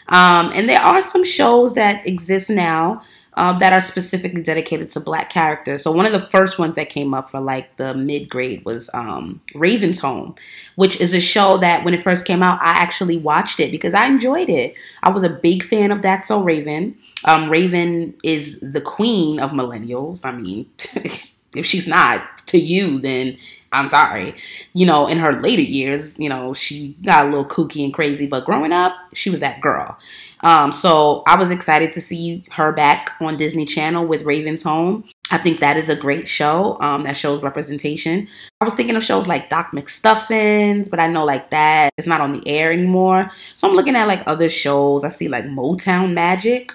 [0.08, 3.02] Um, and there are some shows that exist now
[3.38, 5.84] um, that are specifically dedicated to black characters.
[5.84, 8.90] So one of the first ones that came up for like the mid grade was
[8.92, 10.34] um, Raven's Home,
[10.74, 13.94] which is a show that when it first came out, I actually watched it because
[13.94, 14.74] I enjoyed it.
[15.04, 16.98] I was a big fan of That's So Raven.
[17.24, 20.24] Um, Raven is the queen of millennials.
[20.24, 20.66] I mean,
[21.54, 23.38] if she's not to you, then
[23.70, 24.34] I'm sorry.
[24.72, 28.26] You know, in her later years, you know, she got a little kooky and crazy,
[28.26, 29.96] but growing up, she was that girl.
[30.40, 35.04] Um, so I was excited to see her back on Disney Channel with Raven's Home.
[35.30, 38.28] I think that is a great show um, that shows representation.
[38.60, 42.20] I was thinking of shows like Doc McStuffins, but I know like that it's not
[42.20, 43.30] on the air anymore.
[43.56, 45.04] So I'm looking at like other shows.
[45.04, 46.72] I see like Motown Magic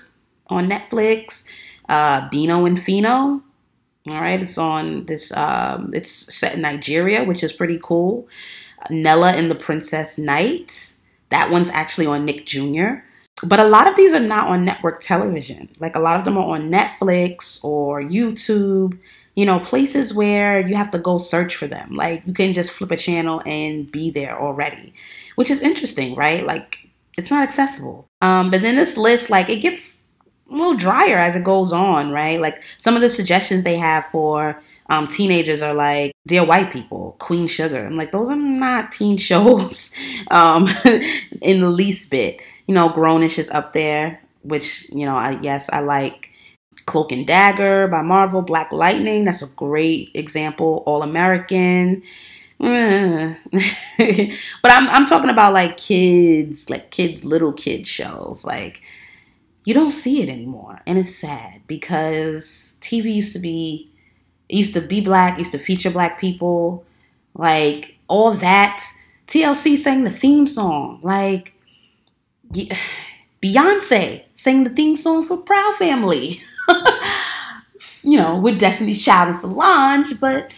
[0.48, 1.46] on Netflix,
[1.88, 3.44] uh, Bino and Fino
[4.08, 5.32] all right, it's on this.
[5.32, 8.28] Um, it's set in Nigeria, which is pretty cool.
[8.90, 10.94] Nella and the Princess Knight.
[11.30, 13.06] That one's actually on Nick Jr.
[13.46, 15.70] But a lot of these are not on network television.
[15.80, 18.98] Like a lot of them are on Netflix or YouTube.
[19.36, 21.96] You know, places where you have to go search for them.
[21.96, 24.94] Like you can just flip a channel and be there already,
[25.36, 26.46] which is interesting, right?
[26.46, 26.88] Like
[27.18, 28.08] it's not accessible.
[28.22, 30.04] Um, but then this list, like it gets
[30.50, 32.40] a little drier as it goes on, right?
[32.40, 37.16] Like some of the suggestions they have for um, teenagers are like Dear White People,
[37.20, 37.86] Queen Sugar.
[37.86, 39.94] I'm like, those are not teen shows
[40.30, 40.68] um,
[41.42, 42.40] in the least bit.
[42.66, 46.30] You know, Grownish is up there, which, you know, I, yes, I like
[46.86, 49.26] Cloak and Dagger by Marvel, Black Lightning.
[49.26, 50.84] That's a great example.
[50.86, 52.04] All American.
[52.60, 53.38] but
[54.72, 58.82] I'm I'm talking about like kids, like kids, little kid shows, like
[59.66, 60.82] you don't see it anymore.
[60.86, 63.90] And it's sad because TV used to be
[64.50, 66.86] used to be black, used to feature black people,
[67.34, 68.82] like all that.
[69.28, 71.00] TLC sang the theme song.
[71.02, 71.53] Like
[73.42, 76.42] Beyonce sang the theme song for Proud Family.
[78.04, 80.52] you know, with Destiny's Child and Solange, but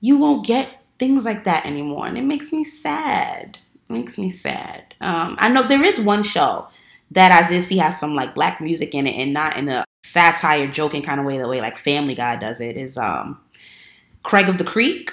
[0.00, 0.68] you won't get
[0.98, 2.06] things like that anymore.
[2.06, 3.58] And it makes me sad.
[3.88, 4.94] It makes me sad.
[5.00, 6.68] Um, I know there is one show
[7.10, 9.84] that I did see has some like black music in it and not in a
[10.02, 13.40] satire joking kind of way the way like Family Guy does it is um
[14.22, 15.12] Craig of the Creek.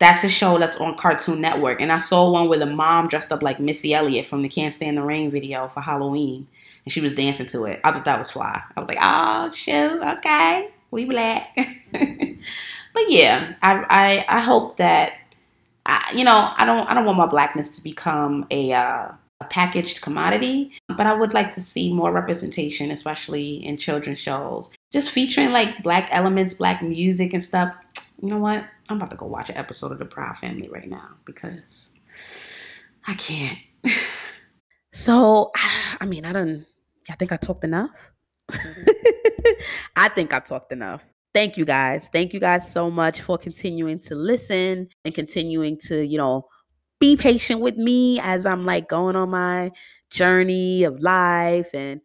[0.00, 1.80] That's a show that's on Cartoon Network.
[1.80, 4.74] And I saw one where a mom dressed up like Missy Elliott from the Can't
[4.74, 6.48] Stand the Rain video for Halloween.
[6.84, 7.80] And she was dancing to it.
[7.84, 8.62] I thought that was fly.
[8.76, 10.70] I was like, oh shoot, okay.
[10.90, 11.54] We black.
[11.92, 13.84] but yeah, I,
[14.28, 15.12] I I hope that
[15.86, 19.08] I, you know, I don't I don't want my blackness to become a uh,
[19.40, 24.70] a packaged commodity, but I would like to see more representation, especially in children's shows.
[24.92, 27.74] Just featuring like black elements, black music and stuff.
[28.22, 28.64] You know what?
[28.90, 31.90] I'm about to go watch an episode of The Proud Family right now because
[33.06, 33.58] I can't.
[34.92, 35.52] So,
[36.00, 36.66] I mean, I don't,
[37.08, 37.92] I think I talked enough.
[39.96, 41.04] I think I talked enough.
[41.32, 42.10] Thank you guys.
[42.12, 46.48] Thank you guys so much for continuing to listen and continuing to, you know,
[46.98, 49.70] be patient with me as I'm like going on my
[50.10, 52.00] journey of life and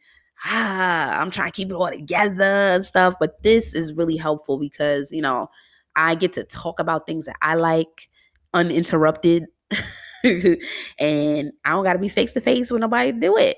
[0.46, 3.16] ah, I'm trying to keep it all together and stuff.
[3.20, 5.50] But this is really helpful because, you know,
[5.96, 8.10] I get to talk about things that I like
[8.54, 9.46] uninterrupted.
[10.24, 13.58] and I don't got to be face to face with nobody to do it.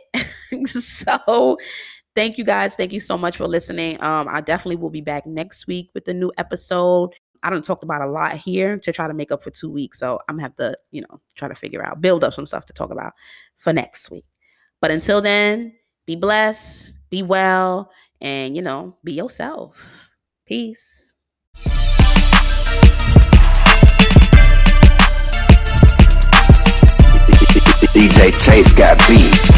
[0.67, 1.57] so
[2.15, 2.75] thank you guys.
[2.75, 4.01] Thank you so much for listening.
[4.01, 7.13] Um, I definitely will be back next week with a new episode.
[7.43, 9.99] I don't talked about a lot here to try to make up for two weeks.
[9.99, 12.65] So I'm gonna have to, you know, try to figure out, build up some stuff
[12.65, 13.13] to talk about
[13.55, 14.25] for next week.
[14.81, 15.73] But until then,
[16.05, 20.09] be blessed, be well, and you know, be yourself.
[20.45, 21.06] Peace.
[28.17, 29.56] DJ Chase got beat.